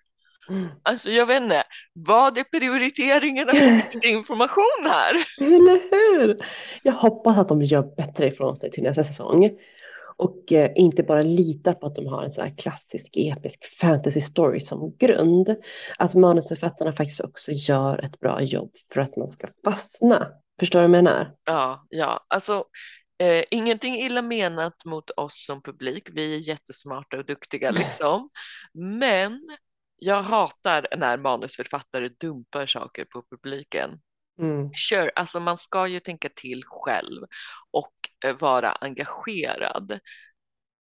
Mm. 0.50 0.68
Alltså 0.84 1.10
jag 1.12 1.26
vet 1.26 1.44
inte, 1.44 1.64
vad 1.94 2.38
är 2.38 2.44
prioriteringen 2.44 3.50
av 3.50 3.56
information 4.04 4.84
här? 4.86 5.14
Eller 5.42 5.82
hur? 5.92 6.38
Jag 6.84 6.94
hoppas 6.94 7.38
att 7.38 7.48
de 7.48 7.62
gör 7.62 7.96
bättre 7.98 8.28
ifrån 8.28 8.58
sig 8.58 8.72
till 8.72 8.84
nästa 8.84 9.04
säsong. 9.04 9.50
Och 10.16 10.52
eh, 10.52 10.72
inte 10.76 11.04
bara 11.04 11.22
litar 11.22 11.74
på 11.74 11.86
att 11.86 11.96
de 11.96 12.08
har 12.08 12.24
en 12.24 12.32
sån 12.32 12.44
här 12.44 12.58
klassisk 12.58 13.18
episk 13.18 13.80
fantasy 13.80 14.22
story 14.22 14.60
som 14.60 14.96
grund. 14.98 15.56
Att 15.98 16.14
manusförfattarna 16.14 16.94
faktiskt 16.94 17.22
också 17.22 17.52
gör 17.52 18.00
ett 18.00 18.20
bra 18.20 18.42
jobb 18.42 18.72
för 18.94 19.02
att 19.02 19.18
man 19.18 19.30
ska 19.30 19.48
fastna. 19.66 20.28
Förstår 20.60 20.80
du 20.80 20.88
vad 20.88 20.98
jag 20.98 21.04
menar? 21.04 21.36
Ja, 21.46 21.86
ja, 21.90 22.26
alltså 22.28 22.66
eh, 23.18 23.44
ingenting 23.52 23.96
illa 23.96 24.22
menat 24.22 24.86
mot 24.86 25.10
oss 25.10 25.46
som 25.46 25.62
publik. 25.62 26.10
Vi 26.14 26.36
är 26.36 26.40
jättesmarta 26.40 27.18
och 27.18 27.26
duktiga 27.26 27.72
liksom. 27.82 28.30
Men 28.74 29.40
jag 29.96 30.24
hatar 30.24 30.88
när 30.98 31.18
manusförfattare 31.18 32.10
dumpar 32.20 32.66
saker 32.66 33.06
på 33.06 33.24
publiken. 33.30 34.00
Mm. 34.40 34.70
Sure, 34.74 35.12
alltså 35.16 35.40
man 35.40 35.58
ska 35.58 35.88
ju 35.88 36.00
tänka 36.00 36.30
till 36.30 36.64
själv 36.66 37.24
och 37.72 37.94
eh, 38.26 38.38
vara 38.40 38.72
engagerad. 38.72 40.00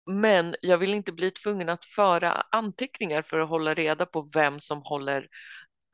Men 0.06 0.56
jag 0.62 0.78
vill 0.78 0.94
inte 0.94 1.12
bli 1.12 1.32
tvungen 1.32 1.70
att 1.70 1.86
föra 1.86 2.32
anteckningar 2.52 3.22
för 3.22 3.40
att 3.40 3.50
hålla 3.50 3.74
reda 3.74 4.06
på 4.06 4.30
vem 4.34 4.60
som 4.60 4.82
håller, 4.84 5.28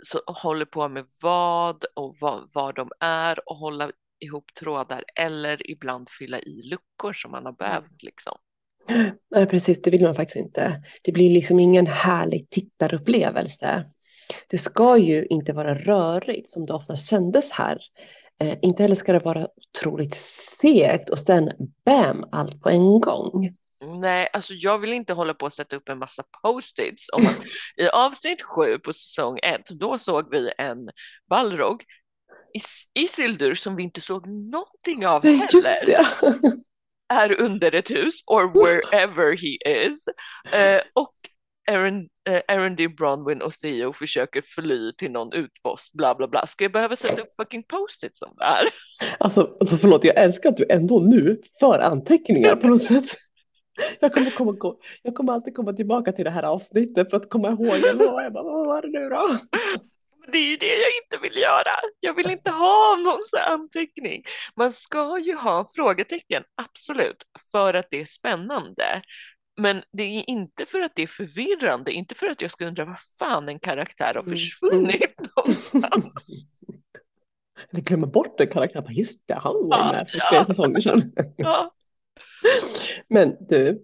så, 0.03 0.19
håller 0.25 0.65
på 0.65 0.89
med 0.89 1.05
vad 1.21 1.85
och 1.95 2.15
vad, 2.19 2.49
vad 2.53 2.75
de 2.75 2.91
är 2.99 3.49
och 3.49 3.55
hålla 3.55 3.91
ihop 4.19 4.53
trådar 4.59 5.03
eller 5.15 5.71
ibland 5.71 6.09
fylla 6.09 6.39
i 6.39 6.61
luckor 6.63 7.13
som 7.13 7.31
man 7.31 7.45
har 7.45 7.53
behövt 7.53 8.03
liksom. 8.03 8.37
Nej, 9.29 9.45
precis, 9.45 9.81
det 9.81 9.91
vill 9.91 10.03
man 10.03 10.15
faktiskt 10.15 10.35
inte. 10.37 10.83
Det 11.03 11.11
blir 11.11 11.29
liksom 11.29 11.59
ingen 11.59 11.87
härlig 11.87 12.49
tittarupplevelse. 12.49 13.85
Det 14.47 14.57
ska 14.57 14.97
ju 14.97 15.25
inte 15.25 15.53
vara 15.53 15.75
rörigt 15.75 16.49
som 16.49 16.65
det 16.65 16.73
ofta 16.73 16.95
kändes 16.95 17.51
här. 17.51 17.79
Eh, 18.39 18.57
inte 18.61 18.83
heller 18.83 18.95
ska 18.95 19.13
det 19.13 19.19
vara 19.19 19.47
otroligt 19.57 20.15
segt 20.61 21.09
och 21.09 21.19
sen 21.19 21.51
bam, 21.85 22.25
allt 22.31 22.61
på 22.61 22.69
en 22.69 22.99
gång. 23.01 23.55
Nej, 24.01 24.29
alltså 24.33 24.53
jag 24.53 24.77
vill 24.77 24.93
inte 24.93 25.13
hålla 25.13 25.33
på 25.33 25.45
att 25.45 25.53
sätta 25.53 25.75
upp 25.75 25.89
en 25.89 25.99
massa 25.99 26.23
post-its 26.43 27.09
om 27.13 27.25
att 27.25 27.37
i 27.77 27.87
avsnitt 27.89 28.41
sju 28.41 28.79
på 28.79 28.93
säsong 28.93 29.39
ett, 29.43 29.69
då 29.69 29.99
såg 29.99 30.31
vi 30.31 30.51
en 30.57 30.89
Balrog 31.29 31.83
i 32.53 32.59
Isildur 33.03 33.55
som 33.55 33.75
vi 33.75 33.83
inte 33.83 34.01
såg 34.01 34.27
någonting 34.27 35.07
av 35.07 35.25
Just 35.25 35.53
heller 35.53 35.85
det. 35.85 36.05
är 37.13 37.41
under 37.41 37.75
ett 37.75 37.89
hus 37.89 38.23
or 38.27 38.63
wherever 38.63 39.37
he 39.37 39.85
is 39.87 40.07
eh, 40.51 40.81
och 40.93 41.13
Aaron, 41.71 42.07
eh, 42.29 42.41
Aaron 42.47 42.75
D. 42.75 42.87
Bronwyn 42.87 43.41
och 43.41 43.53
Theo 43.53 43.93
försöker 43.93 44.41
fly 44.41 44.91
till 44.93 45.11
någon 45.11 45.33
utpost 45.33 45.93
bla 45.93 46.15
bla 46.15 46.27
bla. 46.27 46.47
Ska 46.47 46.63
jag 46.63 46.71
behöva 46.71 46.95
sätta 46.95 47.21
upp 47.21 47.35
fucking 47.35 47.63
post-its 47.63 48.21
om 48.21 48.33
det 48.37 48.43
här? 48.43 48.67
Alltså, 49.19 49.57
alltså 49.59 49.77
förlåt, 49.77 50.03
jag 50.03 50.17
älskar 50.17 50.49
att 50.49 50.57
du 50.57 50.65
ändå 50.69 50.99
nu 50.99 51.41
för 51.59 51.79
anteckningar 51.79 52.55
på 52.55 52.67
något 52.67 52.83
sätt. 52.83 53.05
Jag 53.99 54.13
kommer, 54.13 54.31
komma, 54.31 54.51
gå- 54.51 54.79
jag 55.01 55.15
kommer 55.15 55.33
alltid 55.33 55.55
komma 55.55 55.73
tillbaka 55.73 56.11
till 56.11 56.25
det 56.25 56.31
här 56.31 56.43
avsnittet 56.43 57.09
för 57.09 57.17
att 57.17 57.29
komma 57.29 57.47
ihåg. 57.49 57.77
Jag 57.77 57.97
bara, 57.97 58.29
vad 58.29 58.45
var 58.67 58.81
det 58.81 58.99
nu 58.99 59.09
då? 59.09 59.37
Det 60.31 60.37
är 60.37 60.49
ju 60.49 60.57
det 60.57 60.65
jag 60.65 60.89
inte 61.03 61.17
vill 61.29 61.41
göra. 61.41 61.71
Jag 61.99 62.13
vill 62.15 62.29
inte 62.31 62.51
ha 62.51 62.95
någon 63.03 63.41
anteckning. 63.59 64.23
Man 64.55 64.73
ska 64.73 65.19
ju 65.19 65.35
ha 65.35 65.65
frågetecken, 65.75 66.43
absolut, 66.61 67.23
för 67.51 67.73
att 67.73 67.87
det 67.91 68.01
är 68.01 68.05
spännande. 68.05 69.01
Men 69.57 69.81
det 69.91 70.03
är 70.03 70.29
inte 70.29 70.65
för 70.65 70.79
att 70.79 70.91
det 70.95 71.01
är 71.03 71.07
förvirrande, 71.07 71.91
inte 71.91 72.15
för 72.15 72.27
att 72.27 72.41
jag 72.41 72.51
ska 72.51 72.65
undra 72.67 72.85
vad 72.85 72.99
fan 73.19 73.49
en 73.49 73.59
karaktär 73.59 74.13
har 74.13 74.21
Mm, 74.23 74.29
försvunnit 74.31 75.15
någonstans. 75.37 76.13
Eller 77.71 77.81
glömmer 77.81 78.07
bort 78.07 78.39
en 78.39 78.47
karaktär. 78.47 78.81
Bara, 78.81 78.91
Just 78.93 79.27
det, 79.27 79.33
han 79.35 79.53
var 79.53 79.77
Ja, 79.77 79.85
ju 79.91 79.91
med 79.97 80.09
för 80.09 80.17
ja. 80.17 80.25
flera 80.29 80.45
säsonger 80.45 80.79
sedan. 80.81 81.11
Ja. 81.37 81.73
Men 83.07 83.35
du, 83.49 83.83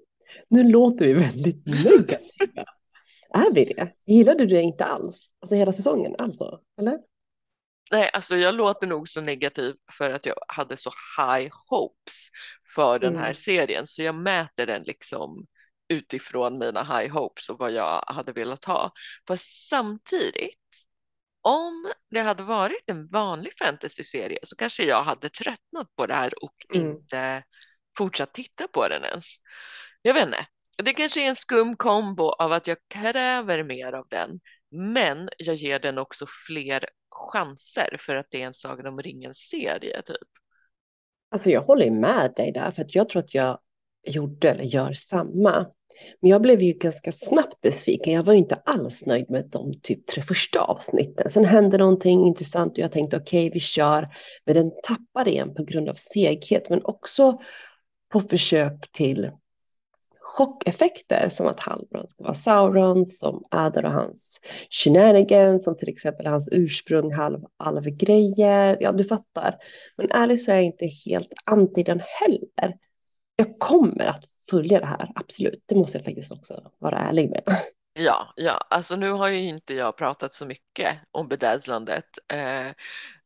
nu 0.50 0.64
låter 0.64 1.06
vi 1.06 1.14
väldigt 1.14 1.66
negativa. 1.66 2.66
Är 3.34 3.54
vi 3.54 3.66
det? 3.66 3.94
Gillade 4.06 4.40
du 4.46 4.56
det 4.56 4.62
inte 4.62 4.86
alls? 4.86 5.32
Alltså 5.40 5.56
hela 5.56 5.72
säsongen 5.72 6.16
alltså? 6.20 6.60
Eller? 6.80 7.00
Nej, 7.92 8.10
alltså 8.14 8.36
jag 8.36 8.56
låter 8.56 8.88
nog 8.88 9.10
så 9.10 9.22
negativ 9.22 9.76
för 9.92 10.10
att 10.10 10.26
jag 10.26 10.36
hade 10.48 10.78
så 10.78 10.90
high 11.18 11.50
hopes 11.70 12.28
för 12.76 13.00
den 13.00 13.16
här 13.16 13.24
Mm. 13.24 13.36
serien, 13.36 13.88
så 13.88 14.02
jag 14.02 14.16
mäter 14.16 14.66
den 14.66 14.84
liksom 14.84 15.46
utifrån 15.94 16.58
mina 16.58 16.84
high 16.84 17.14
hopes 17.14 17.50
och 17.50 17.60
vad 17.60 17.72
jag 17.72 18.04
hade 18.08 18.32
velat 18.32 18.66
ha. 18.66 18.92
Fast 19.28 19.68
samtidigt, 19.70 20.60
om 21.42 21.92
det 22.10 22.20
hade 22.20 22.44
varit 22.44 22.84
en 22.90 23.08
vanlig 23.08 23.54
fantasy-serie 23.58 24.40
så 24.44 24.56
kanske 24.56 24.84
jag 24.84 25.04
hade 25.04 25.30
tröttnat 25.30 25.96
på 25.96 26.06
det 26.06 26.14
här 26.14 26.44
och 26.44 26.54
Mm. 26.76 26.92
inte 26.92 27.44
fortsatt 27.98 28.34
titta 28.34 28.68
på 28.68 28.88
den 28.88 29.04
ens. 29.04 29.26
Jag 30.02 30.14
vet 30.14 30.26
inte. 30.26 30.46
Det 30.84 30.94
kanske 30.94 31.22
är 31.24 31.28
en 31.30 31.36
skum 31.36 31.76
kombo 31.76 32.30
av 32.30 32.52
att 32.52 32.68
jag 32.68 32.78
kräver 32.88 33.64
mer 33.64 33.94
av 33.94 34.08
den, 34.10 34.40
men 34.72 35.30
jag 35.38 35.56
ger 35.56 35.80
den 35.80 35.98
också 35.98 36.26
fler 36.48 36.86
chanser 37.10 37.98
för 38.00 38.16
att 38.16 38.28
det 38.30 38.42
är 38.42 38.46
en 38.48 38.54
Sagan 38.54 38.88
om 38.88 39.02
ringen-serie 39.02 40.02
typ. 40.02 40.18
Alltså 41.30 41.50
jag 41.50 41.62
håller 41.62 41.92
med 41.92 42.34
dig 42.36 42.52
där 42.52 42.72
för 42.72 42.82
att 42.82 42.96
jag 42.96 43.10
tror 43.10 43.22
att 43.22 43.34
jag 43.34 43.60
gjorde 44.08 44.50
eller 44.52 44.64
gör 44.64 44.94
samma. 44.94 45.66
Men 46.20 46.32
jag 46.32 46.42
blev 46.42 46.62
ju 46.62 46.74
ganska 46.74 47.12
snabbt 47.12 47.62
besviken. 47.62 48.14
Jag 48.14 48.24
var 48.24 48.34
ju 48.34 48.40
inte 48.40 48.56
alls 48.56 49.06
nöjd 49.06 49.30
med 49.30 49.50
de 49.50 49.80
typ 49.82 50.08
tre 50.08 50.22
första 50.22 50.62
avsnitten. 50.62 51.32
Sen 51.32 51.46
hände 51.46 51.78
någonting 51.78 52.28
intressant 52.28 52.72
och 52.72 52.80
jag 52.80 52.92
tänkte 52.92 53.18
okej, 53.18 53.50
vi 53.54 53.60
kör. 53.60 54.10
Men 54.46 54.56
den 54.56 54.72
tappade 54.84 55.32
igen 55.32 55.54
på 55.54 55.64
grund 55.64 55.90
av 55.90 55.94
seghet, 55.94 56.70
men 56.70 56.86
också 56.86 57.40
på 58.12 58.22
försök 58.22 58.92
till 58.92 59.32
chockeffekter 60.38 61.30
som 61.30 61.48
att 61.48 61.60
Halbrand 61.60 62.10
ska 62.10 62.24
vara 62.24 62.36
Sauron, 62.36 63.06
som 63.06 63.44
Adar 63.52 63.86
och 63.86 63.92
hans 63.92 64.40
shenanigans, 64.70 65.64
som 65.64 65.78
till 65.78 65.90
exempel 65.90 66.26
hans 66.26 66.50
ursprung, 66.52 67.14
halv 67.14 67.40
alvgrejer. 67.58 68.78
Ja, 68.80 68.92
du 68.92 69.04
fattar. 69.04 69.56
Men 69.98 70.12
ärligt 70.12 70.44
så 70.44 70.52
är 70.52 70.56
jag 70.56 70.64
inte 70.64 70.86
helt 71.06 71.34
anti 71.46 71.84
den 71.84 72.02
heller. 72.06 72.78
Jag 73.48 73.60
kommer 73.60 74.06
att 74.06 74.24
följa 74.50 74.80
det 74.80 74.86
här, 74.86 75.12
absolut. 75.16 75.64
Det 75.66 75.76
måste 75.76 75.98
jag 75.98 76.06
faktiskt 76.06 76.32
också 76.32 76.72
vara 76.80 76.98
ärlig 76.98 77.30
med. 77.30 77.44
Ja, 77.96 78.34
ja, 78.36 78.68
alltså 78.70 78.96
nu 78.96 79.12
har 79.12 79.28
ju 79.28 79.40
inte 79.40 79.74
jag 79.74 79.98
pratat 79.98 80.34
så 80.34 80.46
mycket 80.46 80.98
om 81.12 81.28
bedazzlandet. 81.28 82.06
Eh, 82.28 82.68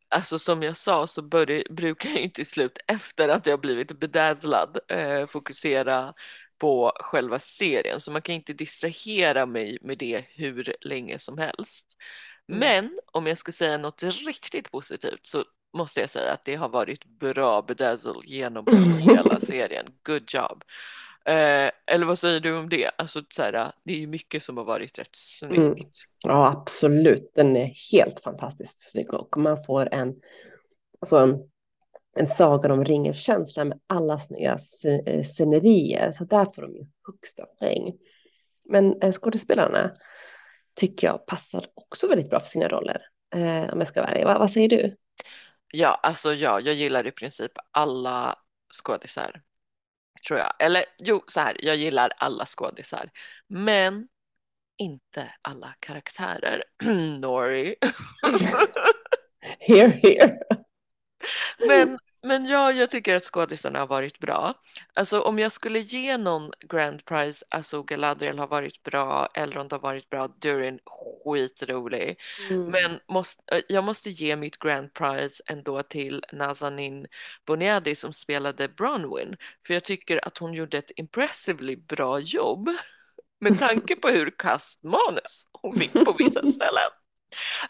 alltså 0.10 0.40
som 0.40 0.64
jag 0.64 0.78
sa 0.78 1.08
så 1.08 1.22
börjar, 1.22 1.74
brukar 1.74 2.10
jag 2.10 2.22
ju 2.22 2.30
till 2.30 2.46
slut 2.46 2.78
efter 2.88 3.30
att 3.30 3.46
jag 3.46 3.62
blivit 3.62 4.00
bedazzlad 4.00 4.80
eh, 4.88 5.26
fokusera 5.26 6.14
på 6.58 6.92
själva 6.96 7.40
serien, 7.40 8.02
så 8.02 8.12
man 8.12 8.22
kan 8.22 8.36
inte 8.36 8.54
distrahera 8.54 9.46
mig 9.46 9.78
med 9.82 9.98
det 9.98 10.26
hur 10.30 10.76
länge 10.82 11.20
som 11.20 11.38
helst. 11.38 11.86
Mm. 12.50 12.60
Men 12.60 13.00
om 13.06 13.28
jag 13.28 13.38
ska 13.38 13.52
säga 13.52 13.78
något 13.78 14.04
riktigt 14.04 14.72
positivt 14.72 15.28
så 15.28 15.46
måste 15.78 16.00
jag 16.00 16.10
säga 16.10 16.34
att 16.34 16.46
det 16.46 16.56
har 16.56 16.70
varit 16.70 17.06
bra 17.06 17.62
bedazzle 17.62 18.22
genom 18.26 18.66
hela 19.00 19.40
serien. 19.42 19.86
Good 20.04 20.24
job. 20.28 20.64
Eh, 21.26 21.72
eller 21.86 22.06
vad 22.06 22.20
säger 22.20 22.40
du 22.40 22.58
om 22.58 22.70
det? 22.70 22.92
Alltså 22.98 23.22
så 23.30 23.42
här, 23.42 23.72
det 23.84 23.94
är 23.94 23.98
ju 23.98 24.08
mycket 24.08 24.44
som 24.44 24.58
har 24.58 24.64
varit 24.64 25.00
rätt 25.00 25.16
snyggt. 25.16 25.58
Mm. 25.58 25.78
Ja, 26.20 26.48
absolut. 26.48 27.32
Den 27.36 27.56
är 27.56 27.72
helt 27.92 28.20
fantastiskt 28.20 28.92
snygg 28.92 29.14
och 29.14 29.38
man 29.38 29.64
får 29.64 29.94
en, 29.94 30.16
alltså 31.00 31.18
en, 31.18 31.50
en 32.16 32.28
Sagan 32.28 32.72
om 32.72 32.86
ringen-känsla 32.86 33.64
med 33.64 33.80
alla 33.88 34.20
snygga 34.20 34.58
eh, 35.06 35.24
scenerier. 35.24 36.12
Så 36.12 36.24
där 36.24 36.46
får 36.56 36.62
de 36.62 36.76
ju 36.76 36.86
högsta 37.08 37.46
poäng. 37.46 37.92
Men 38.70 39.02
eh, 39.02 39.12
skådespelarna 39.12 39.92
tycker 40.76 41.08
jag 41.08 41.26
passar 41.26 41.66
också 41.74 42.08
väldigt 42.08 42.30
bra 42.30 42.40
för 42.40 42.48
sina 42.48 42.68
roller. 42.68 43.02
Eh, 43.36 43.74
om 43.74 43.80
jag 43.80 43.88
ska 43.88 44.02
vara 44.02 44.12
ärlig. 44.12 44.26
Va, 44.26 44.40
vad 44.40 44.52
säger 44.52 44.70
du? 44.70 44.96
Ja, 45.72 46.00
alltså 46.04 46.34
ja, 46.34 46.60
jag 46.60 46.76
gillar 46.76 47.08
i 47.08 47.12
princip 47.12 47.52
alla 47.72 48.40
skådisar. 48.74 49.42
Tror 50.28 50.40
jag. 50.40 50.54
Eller 50.60 50.86
jo, 51.00 51.24
så 51.28 51.40
här, 51.40 51.58
jag 51.60 51.76
gillar 51.76 52.14
alla 52.18 52.46
skådisar. 52.46 53.10
Men 53.48 54.08
inte 54.78 55.34
alla 55.42 55.76
karaktärer. 55.80 56.64
Nori. 57.20 57.76
Here, 59.60 60.00
here. 60.04 60.40
Men, 61.68 62.00
Men 62.28 62.46
ja, 62.46 62.72
jag 62.72 62.92
tycker 62.92 63.16
att 63.16 63.26
skådisarna 63.26 63.80
har 63.80 63.88
varit 63.88 64.20
bra. 64.20 64.54
Alltså 64.94 65.22
om 65.22 65.40
jag 65.40 65.52
skulle 65.52 65.80
ge 65.80 66.18
någon 66.18 66.52
Grand 66.70 67.06
Prize, 67.06 67.46
alltså 67.50 67.84
Galadriel 67.84 68.40
har 68.40 68.48
varit 68.48 68.84
bra, 68.84 69.30
Elrond 69.34 69.72
har 69.72 69.80
varit 69.80 70.10
bra, 70.10 70.28
Durin 70.28 70.80
skitrolig. 70.86 72.20
Mm. 72.50 72.66
Men 72.66 73.00
måste, 73.08 73.56
eh, 73.56 73.62
jag 73.68 73.84
måste 73.84 74.10
ge 74.10 74.36
mitt 74.36 74.60
Grand 74.60 74.94
Prize 74.94 75.44
ändå 75.46 75.84
till 75.84 76.26
Nazanin 76.32 77.08
Boniadi 77.46 77.96
som 77.96 78.14
spelade 78.14 78.68
Bronwyn. 78.68 79.38
För 79.68 79.74
jag 79.74 79.84
tycker 79.84 80.28
att 80.28 80.38
hon 80.38 80.54
gjorde 80.54 80.78
ett 80.78 80.92
impressively 80.96 81.76
bra 81.76 82.20
jobb. 82.20 82.70
Med 83.40 83.60
tanke 83.60 83.96
på 83.96 84.08
hur 84.08 84.34
kast 84.38 84.84
manus 84.84 85.48
hon 85.52 85.76
fick 85.76 85.94
på 85.94 86.16
vissa 86.18 86.40
ställen. 86.40 86.92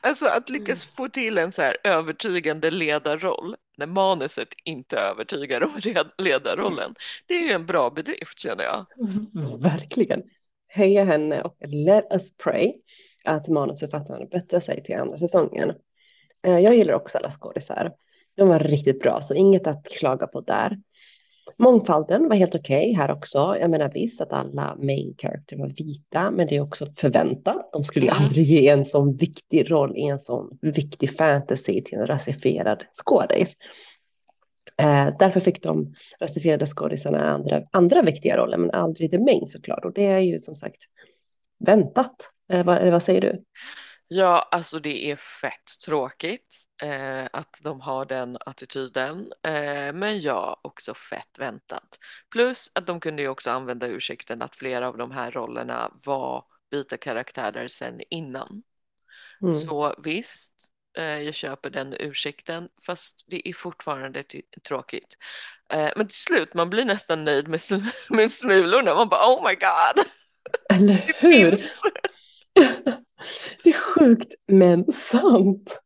Alltså 0.02 0.26
att 0.26 0.50
lyckas 0.50 0.86
få 0.86 1.10
till 1.10 1.38
en 1.38 1.52
så 1.52 1.62
här 1.62 1.78
övertygande 1.84 2.72
ledarroll 2.72 3.56
när 3.78 3.88
manuset 3.88 4.48
inte 4.64 4.98
övertygar 4.98 5.64
om 5.64 5.80
ledarrollen. 6.18 6.96
Det 7.26 7.34
är 7.34 7.42
ju 7.42 7.52
en 7.52 7.66
bra 7.66 7.90
bedrift 7.90 8.40
känner 8.40 8.64
jag. 8.64 8.86
Mm, 9.00 9.62
verkligen. 9.62 10.24
Heja 10.68 11.04
henne 11.04 11.42
och 11.42 11.58
let 11.68 12.06
us 12.12 12.38
pray 12.38 12.74
att 13.24 13.48
manusförfattarna 13.48 14.26
bättrar 14.26 14.60
sig 14.60 14.84
till 14.84 14.96
andra 14.96 15.18
säsongen. 15.18 15.74
Eh, 16.44 16.60
jag 16.60 16.76
gillar 16.76 16.94
också 16.94 17.18
alla 17.18 17.32
skådisar. 17.32 17.92
De 18.36 18.48
var 18.48 18.60
riktigt 18.60 19.00
bra, 19.00 19.22
så 19.22 19.34
inget 19.34 19.68
att 19.68 19.86
klaga 19.86 20.28
på 20.28 20.42
där. 20.42 20.78
Mångfalden 21.60 22.30
var 22.30 22.36
helt 22.36 22.56
okej 22.56 22.92
okay 22.92 22.94
här 22.94 23.12
också. 23.12 23.58
Jag 23.60 23.70
menar 23.70 23.92
visst 23.94 24.22
att 24.22 24.34
alla 24.34 24.76
main 24.76 25.16
character 25.18 25.58
var 25.58 25.70
vita, 25.70 26.32
men 26.32 26.48
det 26.48 26.56
är 26.56 26.62
också 26.62 26.86
förväntat. 26.98 27.70
De 27.74 27.84
skulle 27.84 28.08
mm. 28.08 28.18
aldrig 28.24 28.46
ge 28.46 28.70
en 28.70 28.86
sån 28.86 29.16
viktig 29.16 29.72
roll 29.72 29.98
i 29.98 30.04
en 30.08 30.20
sån 30.20 30.58
viktig 30.62 31.18
fantasy 31.18 31.84
till 31.84 31.98
en 31.98 32.08
rasifierad 32.08 32.84
skådis. 32.94 33.58
Eh, 34.78 35.10
därför 35.20 35.40
fick 35.40 35.64
de 35.64 35.94
rasifierade 36.20 36.66
skådisarna 36.66 37.30
andra, 37.30 37.62
andra 37.72 38.02
viktiga 38.02 38.38
roller, 38.38 38.58
men 38.58 38.72
aldrig 38.72 39.12
the 39.12 39.20
main 39.20 39.48
såklart. 39.48 39.86
Och 39.86 39.94
det 39.94 40.06
är 40.06 40.20
ju 40.20 40.40
som 40.40 40.56
sagt 40.56 40.82
väntat. 41.60 42.16
Eh, 42.52 42.66
vad, 42.66 42.92
vad 42.92 43.04
säger 43.04 43.22
du? 43.22 43.44
Ja, 44.08 44.48
alltså 44.52 44.80
det 44.80 45.12
är 45.12 45.16
fett 45.16 45.80
tråkigt 45.86 46.56
eh, 46.84 47.26
att 47.34 47.60
de 47.64 47.82
har 47.82 48.06
den 48.06 48.38
attityden. 48.46 49.34
Eh, 49.44 49.94
men 49.94 50.22
ja, 50.22 50.60
också 50.64 50.94
fett 50.94 51.40
väntat. 51.40 52.00
Plus 52.30 52.72
att 52.76 52.88
de 52.88 53.00
kunde 53.00 53.22
ju 53.22 53.28
också 53.28 53.52
använda 53.52 53.88
ursäkten 53.88 54.42
att 54.42 54.56
flera 54.56 54.88
av 54.88 54.98
de 54.98 55.12
här 55.12 55.32
rollerna 55.32 55.92
var 56.04 56.46
vita 56.72 56.98
karaktärer 56.98 57.68
sedan 57.68 58.02
innan. 58.10 58.64
Mm. 59.42 59.54
Så 59.54 59.96
visst, 60.04 60.54
eh, 60.98 61.22
jag 61.22 61.34
köper 61.34 61.70
den 61.70 61.94
ursäkten, 61.94 62.70
fast 62.86 63.24
det 63.28 63.50
är 63.50 63.54
fortfarande 63.54 64.24
tråkigt. 64.68 65.18
Eh, 65.74 65.92
men 65.96 66.08
till 66.08 66.18
slut, 66.18 66.54
man 66.54 66.70
blir 66.70 66.86
nästan 66.86 67.26
nöjd 67.26 67.48
med, 67.48 67.62
med 68.10 68.32
smulorna. 68.32 68.96
Man 68.96 69.10
bara, 69.10 69.36
oh 69.36 69.50
my 69.50 69.56
god! 69.56 70.06
Eller 70.70 71.14
hur? 71.22 71.62
Sjukt 74.00 74.34
men 74.48 74.92
sant. 74.92 75.82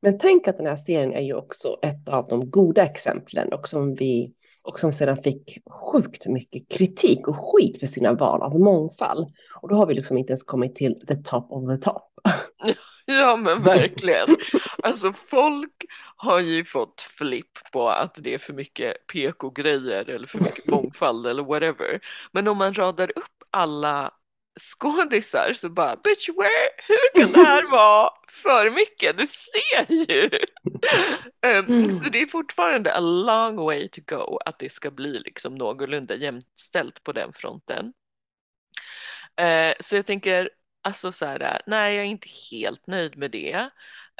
Men 0.00 0.18
tänk 0.18 0.48
att 0.48 0.56
den 0.56 0.66
här 0.66 0.76
serien 0.76 1.12
är 1.12 1.22
ju 1.22 1.34
också 1.34 1.78
ett 1.82 2.08
av 2.08 2.26
de 2.28 2.50
goda 2.50 2.82
exemplen 2.82 3.52
och 3.52 3.68
som 3.68 3.94
vi 3.94 4.34
och 4.62 4.80
som 4.80 4.92
sedan 4.92 5.16
fick 5.16 5.58
sjukt 5.70 6.26
mycket 6.26 6.68
kritik 6.68 7.28
och 7.28 7.36
skit 7.36 7.80
för 7.80 7.86
sina 7.86 8.12
val 8.12 8.42
av 8.42 8.60
mångfald. 8.60 9.28
Och 9.60 9.68
då 9.68 9.74
har 9.74 9.86
vi 9.86 9.94
liksom 9.94 10.18
inte 10.18 10.30
ens 10.30 10.42
kommit 10.42 10.74
till 10.74 11.06
the 11.08 11.16
top 11.16 11.46
of 11.52 11.68
the 11.68 11.90
top. 11.90 12.12
Ja 13.04 13.36
men 13.36 13.62
verkligen. 13.62 14.36
Alltså 14.82 15.12
folk 15.26 15.84
har 16.16 16.40
ju 16.40 16.64
fått 16.64 17.00
flipp 17.00 17.58
på 17.72 17.88
att 17.88 18.18
det 18.20 18.34
är 18.34 18.38
för 18.38 18.52
mycket 18.52 19.06
PK-grejer 19.06 20.10
eller 20.10 20.26
för 20.26 20.38
mycket 20.38 20.66
mångfald 20.70 21.26
eller 21.26 21.42
whatever. 21.42 22.00
Men 22.32 22.48
om 22.48 22.58
man 22.58 22.74
radar 22.74 23.10
upp 23.18 23.44
alla 23.50 24.10
skådisar 24.60 25.52
så 25.52 25.68
bara 25.68 25.96
bitch 25.96 26.28
where, 26.28 26.70
hur 26.88 27.20
kan 27.20 27.32
det 27.32 27.48
här 27.48 27.66
vara 27.70 28.10
för 28.28 28.70
mycket? 28.70 29.18
Du 29.18 29.26
ser 29.26 29.92
ju! 29.92 30.30
um, 31.46 31.90
så 32.02 32.10
det 32.10 32.22
är 32.22 32.26
fortfarande 32.26 32.94
a 32.94 33.00
long 33.00 33.56
way 33.56 33.88
to 33.88 34.00
go 34.06 34.38
att 34.46 34.58
det 34.58 34.72
ska 34.72 34.90
bli 34.90 35.18
liksom 35.18 35.54
någorlunda 35.54 36.14
jämställt 36.14 37.04
på 37.04 37.12
den 37.12 37.32
fronten. 37.32 37.92
Uh, 39.40 39.72
så 39.80 39.96
jag 39.96 40.06
tänker 40.06 40.50
alltså 40.82 41.12
så 41.12 41.26
här, 41.26 41.60
nej 41.66 41.94
jag 41.94 42.04
är 42.04 42.08
inte 42.08 42.28
helt 42.50 42.86
nöjd 42.86 43.16
med 43.16 43.30
det. 43.30 43.70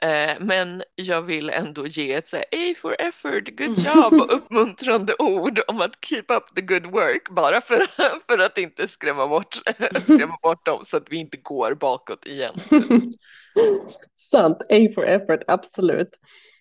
Eh, 0.02 0.36
men 0.40 0.82
jag 0.94 1.22
vill 1.22 1.50
ändå 1.50 1.86
ge 1.86 2.12
ett 2.12 2.28
så 2.28 2.36
här, 2.36 2.44
A 2.52 2.74
for 2.76 2.96
effort, 2.98 3.58
good 3.58 3.78
job 3.78 4.12
och 4.20 4.32
uppmuntrande 4.36 5.14
ord 5.18 5.60
om 5.68 5.80
att 5.80 6.04
keep 6.04 6.24
up 6.28 6.54
the 6.54 6.60
good 6.60 6.86
work 6.86 7.30
bara 7.30 7.60
för, 7.60 7.86
för 8.28 8.38
att 8.38 8.58
inte 8.58 8.88
skrämma 8.88 9.28
bort, 9.28 9.54
skrämma 10.02 10.38
bort 10.42 10.66
dem 10.66 10.84
så 10.84 10.96
att 10.96 11.06
vi 11.10 11.16
inte 11.16 11.36
går 11.36 11.74
bakåt 11.74 12.26
igen. 12.26 12.54
Sant, 14.16 14.62
A 14.62 14.88
for 14.94 15.04
effort, 15.06 15.40
absolut. 15.46 16.10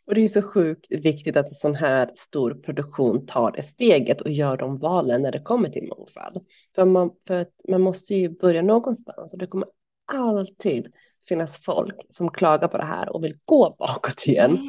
Och 0.05 0.15
det 0.15 0.23
är 0.23 0.27
så 0.27 0.41
sjukt 0.41 0.85
viktigt 0.89 1.37
att 1.37 1.47
en 1.47 1.53
sån 1.53 1.75
här 1.75 2.11
stor 2.15 2.53
produktion 2.53 3.25
tar 3.25 3.51
det 3.51 3.63
steget 3.63 4.21
och 4.21 4.31
gör 4.31 4.57
de 4.57 4.79
valen 4.79 5.21
när 5.21 5.31
det 5.31 5.41
kommer 5.41 5.69
till 5.69 5.87
mångfald. 5.87 6.45
För 6.75 6.85
man, 6.85 7.11
för 7.27 7.45
man 7.67 7.81
måste 7.81 8.15
ju 8.15 8.29
börja 8.29 8.61
någonstans 8.61 9.33
och 9.33 9.39
det 9.39 9.47
kommer 9.47 9.67
alltid 10.05 10.91
finnas 11.27 11.57
folk 11.57 11.95
som 12.09 12.31
klagar 12.31 12.67
på 12.67 12.77
det 12.77 12.85
här 12.85 13.09
och 13.09 13.23
vill 13.23 13.37
gå 13.45 13.75
bakåt 13.79 14.27
igen. 14.27 14.59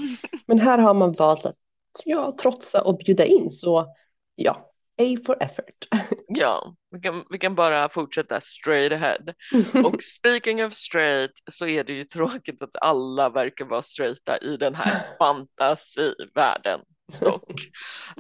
Men 0.47 0.59
här 0.59 0.79
har 0.79 0.95
man 0.95 1.13
valt 1.13 1.47
att 1.47 1.57
ja, 2.05 2.37
trotsa 2.43 2.83
och 2.83 2.97
bjuda 2.97 3.25
in. 3.25 3.51
Så 3.51 3.87
ja, 4.35 4.72
A 4.99 5.17
for 5.27 5.37
effort. 5.43 5.89
Ja, 6.35 6.75
vi 6.91 7.01
kan, 7.01 7.25
vi 7.31 7.39
kan 7.39 7.55
bara 7.55 7.89
fortsätta 7.89 8.41
straight 8.41 8.93
ahead. 8.93 9.35
Och 9.85 10.03
speaking 10.03 10.65
of 10.65 10.75
straight 10.75 11.31
så 11.51 11.67
är 11.67 11.85
det 11.85 11.93
ju 11.93 12.05
tråkigt 12.05 12.63
att 12.63 12.77
alla 12.81 13.29
verkar 13.29 13.65
vara 13.65 13.83
straighta 13.83 14.39
i 14.39 14.57
den 14.57 14.75
här 14.75 15.03
fantasivärlden. 15.19 16.81
Och, 17.21 17.53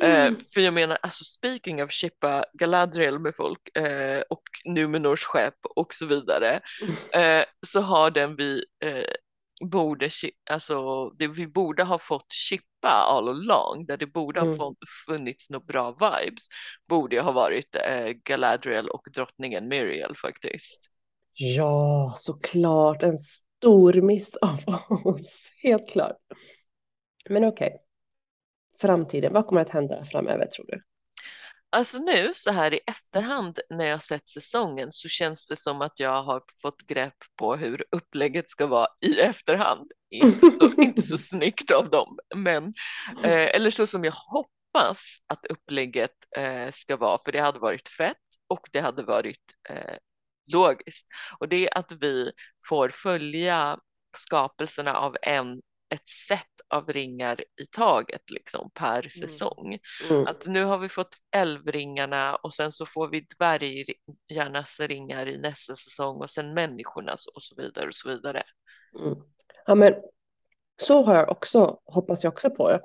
eh, 0.04 0.32
för 0.54 0.60
jag 0.60 0.74
menar, 0.74 0.98
alltså 1.02 1.24
speaking 1.24 1.82
of 1.82 1.90
chippa 1.90 2.44
Galadriel 2.52 3.18
med 3.18 3.36
folk 3.36 3.76
eh, 3.76 4.20
och 4.30 4.42
Numenors 4.64 5.24
skepp 5.24 5.58
och 5.76 5.94
så 5.94 6.06
vidare 6.06 6.60
eh, 7.14 7.44
så 7.66 7.80
har 7.80 8.10
den 8.10 8.36
vi 8.36 8.64
eh, 8.84 9.04
borde, 9.70 10.10
alltså 10.50 11.08
det 11.10 11.28
vi 11.28 11.46
borde 11.46 11.82
ha 11.82 11.98
fått 11.98 12.32
chippa 12.32 12.88
all 12.88 13.28
along, 13.28 13.86
där 13.86 13.96
det 13.96 14.06
borde 14.06 14.40
mm. 14.40 14.58
ha 14.58 14.74
funnits 15.06 15.50
några 15.50 15.64
bra 15.64 15.90
vibes, 15.90 16.46
borde 16.88 17.20
ha 17.20 17.32
varit 17.32 17.76
eh, 17.76 18.08
Galadriel 18.24 18.88
och 18.88 19.06
drottningen 19.14 19.68
Miriel 19.68 20.16
faktiskt. 20.16 20.80
Ja, 21.34 22.14
såklart, 22.16 23.02
en 23.02 23.18
stor 23.18 23.92
miss 23.92 24.36
av 24.36 24.58
oss, 25.04 25.52
helt 25.62 25.90
klart. 25.90 26.16
Men 27.28 27.44
okej, 27.44 27.66
okay 27.68 27.78
framtiden? 28.82 29.32
Vad 29.32 29.46
kommer 29.46 29.60
att 29.60 29.68
hända 29.68 30.04
framöver 30.04 30.46
tror 30.46 30.66
du? 30.66 30.82
Alltså 31.74 31.98
nu 31.98 32.32
så 32.34 32.50
här 32.50 32.74
i 32.74 32.80
efterhand 32.86 33.58
när 33.70 33.84
jag 33.84 34.02
sett 34.02 34.28
säsongen 34.28 34.88
så 34.92 35.08
känns 35.08 35.46
det 35.46 35.56
som 35.56 35.82
att 35.82 36.00
jag 36.00 36.22
har 36.22 36.42
fått 36.62 36.82
grepp 36.82 37.16
på 37.36 37.56
hur 37.56 37.84
upplägget 37.90 38.48
ska 38.48 38.66
vara 38.66 38.86
i 39.00 39.20
efterhand. 39.20 39.92
Inte 40.10 40.50
så, 40.50 40.72
inte 40.82 41.02
så 41.02 41.18
snyggt 41.18 41.70
av 41.70 41.90
dem, 41.90 42.18
men 42.34 42.64
eh, 43.22 43.54
eller 43.54 43.70
så 43.70 43.86
som 43.86 44.04
jag 44.04 44.12
hoppas 44.12 45.16
att 45.26 45.46
upplägget 45.46 46.16
eh, 46.36 46.70
ska 46.72 46.96
vara, 46.96 47.18
för 47.24 47.32
det 47.32 47.40
hade 47.40 47.58
varit 47.58 47.88
fett 47.88 48.16
och 48.46 48.68
det 48.72 48.80
hade 48.80 49.02
varit 49.02 49.54
eh, 49.68 49.96
logiskt. 50.46 51.06
Och 51.38 51.48
det 51.48 51.68
är 51.68 51.78
att 51.78 51.92
vi 51.92 52.32
får 52.68 52.88
följa 52.88 53.78
skapelserna 54.16 54.94
av 54.94 55.16
en 55.22 55.62
ett 55.92 56.08
sätt 56.08 56.51
av 56.72 56.92
ringar 56.92 57.40
i 57.40 57.66
taget 57.66 58.30
liksom 58.30 58.70
per 58.74 58.98
mm. 58.98 59.10
säsong. 59.10 59.78
Mm. 60.10 60.26
Att 60.26 60.46
nu 60.46 60.64
har 60.64 60.78
vi 60.78 60.88
fått 60.88 61.16
älvringarna 61.36 62.36
och 62.36 62.54
sen 62.54 62.72
så 62.72 62.86
får 62.86 63.08
vi 63.08 63.26
dvärgarnas 63.38 64.80
ringar 64.80 65.28
i 65.28 65.38
nästa 65.38 65.76
säsong 65.76 66.16
och 66.16 66.30
sen 66.30 66.54
människornas 66.54 67.26
och 67.26 67.42
så 67.42 67.54
vidare 67.54 67.88
och 67.88 67.94
så 67.94 68.08
vidare. 68.08 68.42
Mm. 68.98 69.18
Ja 69.66 69.74
men 69.74 69.94
så 70.76 71.02
har 71.02 71.14
jag 71.14 71.30
också, 71.30 71.78
hoppas 71.84 72.24
jag 72.24 72.32
också 72.32 72.50
på. 72.50 72.80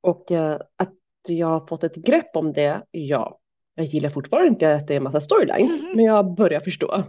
Och 0.00 0.32
eh, 0.32 0.60
att 0.76 0.94
jag 1.28 1.46
har 1.46 1.66
fått 1.66 1.84
ett 1.84 1.96
grepp 1.96 2.36
om 2.36 2.52
det, 2.52 2.82
ja. 2.90 3.36
Jag 3.74 3.86
gillar 3.86 4.10
fortfarande 4.10 4.48
inte 4.48 4.74
att 4.74 4.86
det 4.86 4.94
är 4.94 4.96
en 4.96 5.02
massa 5.02 5.20
storylines, 5.20 5.80
mm. 5.80 5.96
men 5.96 6.04
jag 6.04 6.34
börjar 6.34 6.60
förstå. 6.60 7.04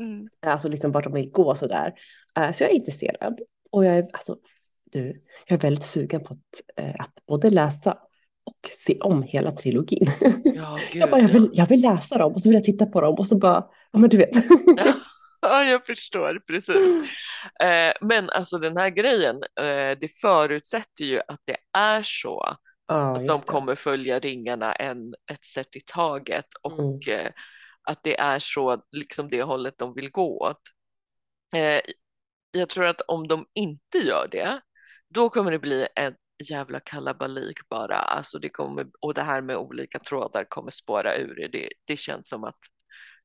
Mm. 0.00 0.28
Alltså 0.40 0.68
liksom 0.68 0.92
vart 0.92 1.04
de 1.04 1.12
vill 1.12 1.30
gå 1.30 1.54
så 1.54 1.66
där. 1.66 1.94
Uh, 2.38 2.52
så 2.52 2.64
jag 2.64 2.70
är 2.70 2.74
intresserad. 2.74 3.40
Och 3.70 3.84
jag 3.84 3.98
är 3.98 4.08
alltså 4.12 4.36
du, 4.92 5.22
jag 5.46 5.56
är 5.56 5.60
väldigt 5.62 5.84
sugen 5.84 6.24
på 6.24 6.34
att, 6.34 6.60
eh, 6.84 6.94
att 7.00 7.26
både 7.26 7.50
läsa 7.50 7.98
och 8.44 8.70
se 8.76 8.98
om 9.00 9.22
hela 9.22 9.52
trilogin. 9.52 10.10
Ja, 10.44 10.78
gud, 10.92 11.02
jag, 11.02 11.10
bara, 11.10 11.20
jag, 11.20 11.28
vill, 11.28 11.50
jag 11.52 11.66
vill 11.66 11.80
läsa 11.80 12.18
dem 12.18 12.32
och 12.32 12.42
så 12.42 12.48
vill 12.48 12.54
jag 12.56 12.64
titta 12.64 12.86
på 12.86 13.00
dem 13.00 13.14
och 13.14 13.26
så 13.26 13.38
bara, 13.38 13.66
ja 13.92 13.98
men 13.98 14.10
du 14.10 14.16
vet. 14.16 14.30
Ja, 15.42 15.64
jag 15.64 15.86
förstår 15.86 16.40
precis. 16.46 16.76
Eh, 17.62 17.92
men 18.00 18.30
alltså 18.30 18.58
den 18.58 18.76
här 18.76 18.90
grejen, 18.90 19.36
eh, 19.36 19.98
det 20.00 20.08
förutsätter 20.20 21.04
ju 21.04 21.20
att 21.28 21.40
det 21.44 21.56
är 21.78 22.02
så 22.02 22.56
Ja, 22.86 23.16
att 23.16 23.26
de 23.26 23.40
det. 23.40 23.46
kommer 23.46 23.74
följa 23.74 24.18
ringarna 24.18 24.72
en, 24.72 25.14
ett 25.32 25.44
sätt 25.44 25.76
i 25.76 25.80
taget 25.86 26.46
och 26.62 27.08
Mm. 27.08 27.26
eh, 27.26 27.32
att 27.82 28.02
det 28.04 28.18
är 28.20 28.38
så 28.38 28.82
liksom 28.92 29.28
det 29.30 29.42
hållet 29.42 29.74
de 29.78 29.94
vill 29.94 30.10
gå 30.10 30.38
åt. 30.40 30.60
Jag 32.50 32.68
tror 32.68 32.84
att 32.86 33.00
om 33.00 33.28
de 33.28 33.46
inte 33.54 33.98
gör 33.98 34.28
det, 34.30 34.60
då 35.14 35.28
kommer 35.28 35.50
det 35.50 35.58
bli 35.58 35.86
en 35.94 36.14
jävla 36.44 36.80
kalabalik 36.80 37.68
bara. 37.68 37.96
Alltså 37.96 38.38
det 38.38 38.48
kommer, 38.48 38.86
och 39.00 39.14
det 39.14 39.22
här 39.22 39.40
med 39.40 39.56
olika 39.56 39.98
trådar 39.98 40.44
kommer 40.44 40.70
spåra 40.70 41.16
ur. 41.16 41.48
Det, 41.52 41.68
det 41.84 41.96
känns 41.96 42.28
som 42.28 42.44
att 42.44 42.58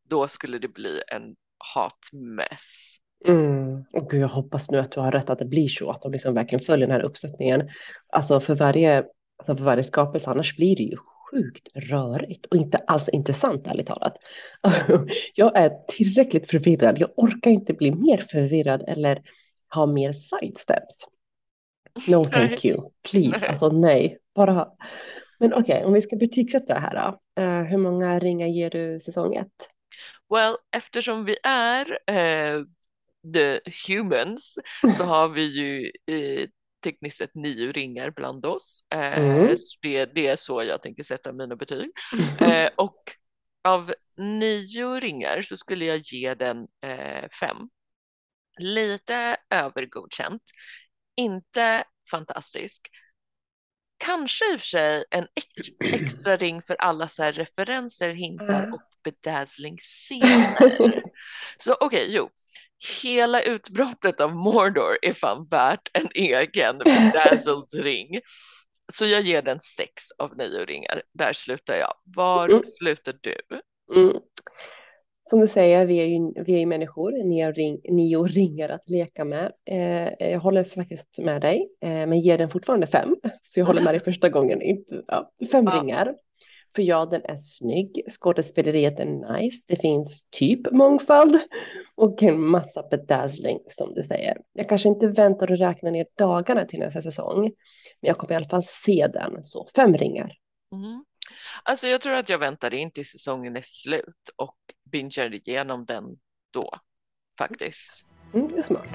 då 0.09 0.27
skulle 0.27 0.59
det 0.59 0.67
bli 0.67 1.01
en 1.07 1.35
hatmess. 1.73 2.97
Mm. 3.27 3.83
Och 3.93 4.09
gud, 4.09 4.21
jag 4.21 4.27
hoppas 4.27 4.71
nu 4.71 4.77
att 4.77 4.91
du 4.91 4.99
har 4.99 5.11
rätt 5.11 5.29
att 5.29 5.39
det 5.39 5.45
blir 5.45 5.67
så, 5.67 5.89
att 5.89 6.01
de 6.01 6.11
liksom 6.11 6.33
verkligen 6.33 6.65
följer 6.65 6.87
den 6.87 6.95
här 6.95 7.05
uppsättningen. 7.05 7.69
Alltså 8.09 8.39
för 8.39 8.55
varje, 8.55 9.05
alltså 9.37 9.55
för 9.55 9.63
varje 9.63 9.83
skapelse, 9.83 10.31
annars 10.31 10.55
blir 10.55 10.75
det 10.75 10.83
ju 10.83 10.97
sjukt 11.31 11.67
rörigt 11.75 12.45
och 12.45 12.55
inte 12.55 12.77
alls 12.77 13.09
intressant 13.09 13.67
ärligt 13.67 13.87
talat. 13.87 14.17
Alltså, 14.61 15.05
jag 15.35 15.57
är 15.57 15.71
tillräckligt 15.87 16.49
förvirrad, 16.49 16.99
jag 16.99 17.09
orkar 17.15 17.51
inte 17.51 17.73
bli 17.73 17.91
mer 17.91 18.17
förvirrad 18.17 18.83
eller 18.87 19.21
ha 19.73 19.85
mer 19.85 20.13
sidesteps. 20.13 21.07
No 22.07 22.25
thank 22.25 22.65
you, 22.65 22.91
please, 23.11 23.37
Nej. 23.39 23.49
alltså 23.49 23.69
nej, 23.69 24.17
bara. 24.35 24.67
Men 25.39 25.53
okej, 25.53 25.85
om 25.85 25.93
vi 25.93 26.01
ska 26.01 26.15
betygsätta 26.15 26.73
det 26.73 26.79
här 26.79 26.93
då. 26.93 27.41
Eh, 27.41 27.61
hur 27.61 27.77
många 27.77 28.19
ringar 28.19 28.47
ger 28.47 28.69
du 28.69 28.99
säsong 28.99 29.35
ett? 29.35 29.69
Well, 30.33 30.57
eftersom 30.71 31.25
vi 31.25 31.37
är 31.43 31.99
eh, 32.07 32.61
the 33.33 33.59
humans 33.87 34.59
så 34.97 35.03
har 35.03 35.27
vi 35.27 35.43
ju 35.43 35.91
eh, 36.15 36.47
tekniskt 36.83 37.17
sett 37.17 37.35
nio 37.35 37.71
ringar 37.71 38.11
bland 38.11 38.45
oss. 38.45 38.83
Mm. 38.89 39.57
det, 39.81 40.05
det 40.05 40.27
är 40.27 40.35
så 40.35 40.63
jag 40.63 40.81
tänker 40.81 41.03
sätta 41.03 41.33
mina 41.33 41.55
betyg. 41.55 41.89
Eh, 42.39 42.69
och 42.75 42.97
av 43.63 43.93
nio 44.17 44.99
ringar 44.99 45.41
så 45.41 45.57
skulle 45.57 45.85
jag 45.85 45.97
ge 45.97 46.33
den 46.33 46.67
fem. 47.39 47.57
Lite 48.57 49.37
övergodkänt. 49.49 50.41
Inte 51.17 51.83
fantastisk. 52.11 52.89
Kanske 53.97 54.53
i 54.53 54.55
och 54.55 54.59
för 54.59 54.67
sig 54.67 55.05
en 55.11 55.27
ex- 55.35 55.69
extra 56.03 56.37
ring 56.37 56.61
för 56.61 56.75
alla 56.75 57.07
så 57.07 57.23
referenser, 57.23 58.13
hintar 58.13 58.59
Mm. 58.63 58.73
och 58.73 58.81
bedazzling-scener. 59.03 60.57
Så 61.57 61.77
okej, 61.79 62.05
jo. 62.09 62.29
Hela 63.03 63.41
utbrottet 63.41 64.21
av 64.21 64.35
Mordor 64.35 64.97
är 65.01 65.13
fan 65.13 65.47
värt 65.51 65.89
en 65.93 66.09
egen 66.13 66.77
bedazzled 66.77 67.73
ring. 67.73 68.19
Så 68.93 69.05
jag 69.05 69.21
ger 69.21 69.41
den 69.41 69.59
sex 69.61 70.03
av 70.17 70.37
nio 70.37 70.65
ringar. 70.65 71.01
Där 71.13 71.33
slutar 71.33 71.75
jag. 71.75 71.93
Var 72.03 72.49
Mm. 72.49 72.63
slutar 72.65 73.15
du? 73.21 73.37
Mm. 73.95 74.13
Som 75.29 75.39
du 75.39 75.47
säger, 75.47 75.85
vi 75.85 75.97
är 75.97 76.05
ju, 76.05 76.43
vi 76.45 76.53
är 76.53 76.59
ju 76.59 76.65
människor, 76.65 77.11
nio, 77.11 77.51
ring, 77.51 77.79
nio 77.83 78.23
ringar 78.23 78.69
att 78.69 78.89
leka 78.89 79.25
med. 79.25 79.51
Eh, 79.65 80.29
jag 80.31 80.39
håller 80.39 80.63
faktiskt 80.63 81.19
med 81.19 81.41
dig, 81.41 81.69
eh, 81.81 81.89
men 81.89 82.19
ger 82.19 82.37
den 82.37 82.49
fortfarande 82.49 82.87
fem. 82.87 83.15
Så 83.43 83.59
jag 83.59 83.65
håller 83.65 83.81
med 83.81 83.93
dig 83.93 83.99
första 83.99 84.29
gången, 84.29 84.61
inte, 84.61 85.03
ja, 85.07 85.31
fem 85.51 85.65
Ja. 85.65 85.81
ringar. 85.81 86.15
För 86.75 86.81
ja, 86.81 87.05
den 87.05 87.21
är 87.25 87.37
snygg, 87.37 88.01
skådespeleriet 88.09 88.99
är 88.99 89.05
nice, 89.05 89.61
det 89.65 89.75
finns 89.75 90.23
typ 90.29 90.71
mångfald 90.71 91.39
och 91.95 92.23
en 92.23 92.41
massa 92.41 92.83
bedazzling 92.91 93.59
som 93.69 93.93
du 93.93 94.03
säger. 94.03 94.37
Jag 94.53 94.69
kanske 94.69 94.89
inte 94.89 95.07
väntar 95.07 95.51
och 95.51 95.57
räknar 95.57 95.91
ner 95.91 96.05
dagarna 96.17 96.65
till 96.65 96.79
nästa 96.79 97.01
säsong, 97.01 97.41
men 98.01 98.07
jag 98.07 98.17
kommer 98.17 98.33
i 98.33 98.35
alla 98.35 98.45
fall 98.49 98.63
se 98.63 99.07
den, 99.13 99.43
så 99.43 99.67
fem 99.75 99.97
ringar. 99.97 100.31
Mm. 100.73 101.03
Alltså 101.63 101.87
jag 101.87 102.01
tror 102.01 102.13
att 102.13 102.29
jag 102.29 102.39
väntar 102.39 102.73
in 102.73 102.91
till 102.91 103.09
säsongen 103.09 103.57
är 103.57 103.61
slut 103.65 104.29
och 104.35 104.57
bingar 104.91 105.33
igenom 105.33 105.85
den 105.85 106.03
då 106.51 106.79
faktiskt. 107.37 108.07
Mm, 108.33 108.47
det 108.47 108.57
är 108.57 108.61
smart. 108.61 108.89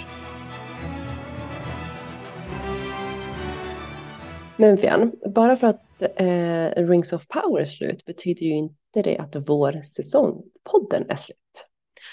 Men 4.57 4.79
Fian, 4.79 5.13
bara 5.35 5.57
för 5.57 5.67
att 5.67 6.03
eh, 6.17 6.87
Rings 6.87 7.13
of 7.13 7.29
Power 7.29 7.61
är 7.61 7.65
slut 7.65 8.05
betyder 8.05 8.43
ju 8.43 8.53
inte 8.53 9.03
det 9.03 9.19
att 9.19 9.49
vår 9.49 9.83
säsong, 9.89 10.43
podden, 10.65 11.11
är 11.11 11.17
slut. 11.17 11.67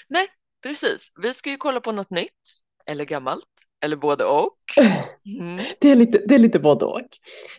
Nej, 0.07 0.27
precis. 0.63 1.11
Vi 1.21 1.33
ska 1.33 1.49
ju 1.49 1.57
kolla 1.57 1.81
på 1.81 1.91
något 1.91 2.09
nytt 2.09 2.31
eller 2.85 3.05
gammalt 3.05 3.66
eller 3.83 3.95
både 3.95 4.25
och. 4.25 4.57
Mm. 5.25 5.63
Det 5.79 5.91
är 5.91 5.95
lite, 5.95 6.21
det 6.27 6.35
är 6.35 6.39
lite 6.39 6.59
både 6.59 6.85
och. 6.85 7.07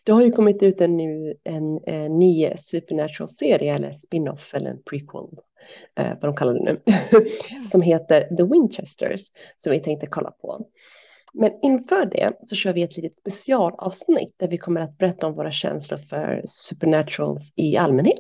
Det 0.04 0.12
har 0.12 0.22
ju 0.22 0.32
kommit 0.32 0.62
ut 0.62 0.80
en, 0.80 0.96
ny, 0.96 1.34
en, 1.44 1.80
en 1.86 2.18
ny 2.18 2.52
Supernatural-serie 2.58 3.74
eller 3.74 3.92
spin-off 3.92 4.54
eller 4.54 4.70
en 4.70 4.82
prequel, 4.82 5.28
eh, 5.98 6.08
vad 6.08 6.22
de 6.22 6.36
kallar 6.36 6.54
det 6.54 6.64
nu, 6.64 6.80
som 7.70 7.82
heter 7.82 8.36
The 8.36 8.42
Winchesters 8.42 9.22
som 9.56 9.72
vi 9.72 9.80
tänkte 9.80 10.06
kolla 10.06 10.30
på. 10.30 10.66
Men 11.34 11.52
inför 11.62 12.06
det 12.06 12.32
så 12.44 12.54
kör 12.54 12.72
vi 12.72 12.82
ett 12.82 12.96
litet 12.96 13.18
specialavsnitt 13.18 14.34
där 14.36 14.48
vi 14.48 14.58
kommer 14.58 14.80
att 14.80 14.98
berätta 14.98 15.26
om 15.26 15.34
våra 15.34 15.52
känslor 15.52 15.98
för 15.98 16.42
supernaturals 16.46 17.52
i 17.56 17.76
allmänhet. 17.76 18.18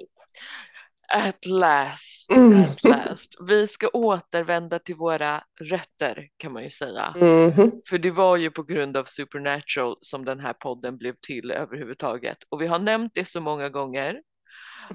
At 1.12 1.46
last, 1.46 2.30
Mm. 2.30 2.60
at 2.64 2.84
last. 2.84 3.34
Vi 3.48 3.68
ska 3.68 3.88
återvända 3.88 4.78
till 4.78 4.94
våra 4.94 5.42
rötter 5.60 6.28
kan 6.36 6.52
man 6.52 6.64
ju 6.64 6.70
säga. 6.70 7.14
Mhm. 7.16 7.72
För 7.88 7.98
det 7.98 8.10
var 8.10 8.36
ju 8.36 8.50
på 8.50 8.62
grund 8.62 8.96
av 8.96 9.04
Supernatural 9.04 9.96
som 10.00 10.24
den 10.24 10.40
här 10.40 10.52
podden 10.52 10.98
blev 10.98 11.14
till 11.20 11.50
överhuvudtaget. 11.50 12.38
Och 12.48 12.62
vi 12.62 12.66
har 12.66 12.78
nämnt 12.78 13.12
det 13.14 13.24
så 13.28 13.40
många 13.40 13.68
gånger. 13.68 14.22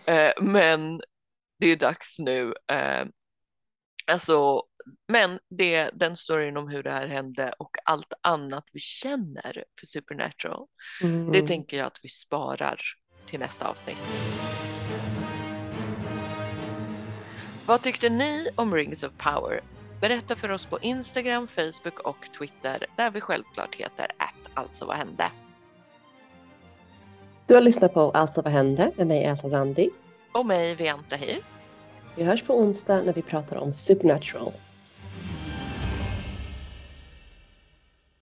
Eh, 0.05 0.31
men 0.41 1.01
det 1.59 1.67
är 1.67 1.75
dags 1.75 2.19
nu. 2.19 2.53
Eh, 2.71 3.05
alltså, 4.07 4.63
men 5.07 5.39
det, 5.49 5.89
den 5.93 6.15
storyn 6.15 6.57
om 6.57 6.67
hur 6.67 6.83
det 6.83 6.91
här 6.91 7.07
hände 7.07 7.53
och 7.59 7.75
allt 7.85 8.13
annat 8.21 8.63
vi 8.71 8.79
känner 8.79 9.63
för 9.79 9.85
Supernatural. 9.85 10.67
Mm. 11.01 11.31
Det 11.31 11.47
tänker 11.47 11.77
jag 11.77 11.87
att 11.87 11.99
vi 12.03 12.09
sparar 12.09 12.81
till 13.25 13.39
nästa 13.39 13.67
avsnitt. 13.67 13.97
Vad 17.65 17.81
tyckte 17.81 18.09
ni 18.09 18.49
om 18.55 18.75
Rings 18.75 19.03
of 19.03 19.17
Power? 19.17 19.61
Berätta 20.01 20.35
för 20.35 20.51
oss 20.51 20.65
på 20.65 20.79
Instagram, 20.81 21.47
Facebook 21.47 21.99
och 21.99 22.27
Twitter 22.37 22.85
där 22.95 23.11
vi 23.11 23.21
självklart 23.21 23.75
heter 23.75 24.11
att 24.17 24.51
alltså 24.53 24.85
vad 24.85 24.97
hände. 24.97 25.31
Du 27.45 27.53
har 27.53 27.61
lyssnat 27.61 27.93
på 27.93 28.11
Alltså 28.11 28.41
vad 28.41 28.53
hände 28.53 28.91
med 28.95 29.07
mig 29.07 29.23
Elsa 29.23 29.49
Zandi. 29.49 29.89
Och 30.31 30.45
mig, 30.45 30.75
Vianta 30.75 31.15
Hir. 31.15 31.37
Vi 32.15 32.23
hörs 32.23 32.43
på 32.43 32.59
onsdag 32.59 33.01
när 33.01 33.13
vi 33.13 33.21
pratar 33.21 33.57
om 33.57 33.73
Supernatural. 33.73 34.53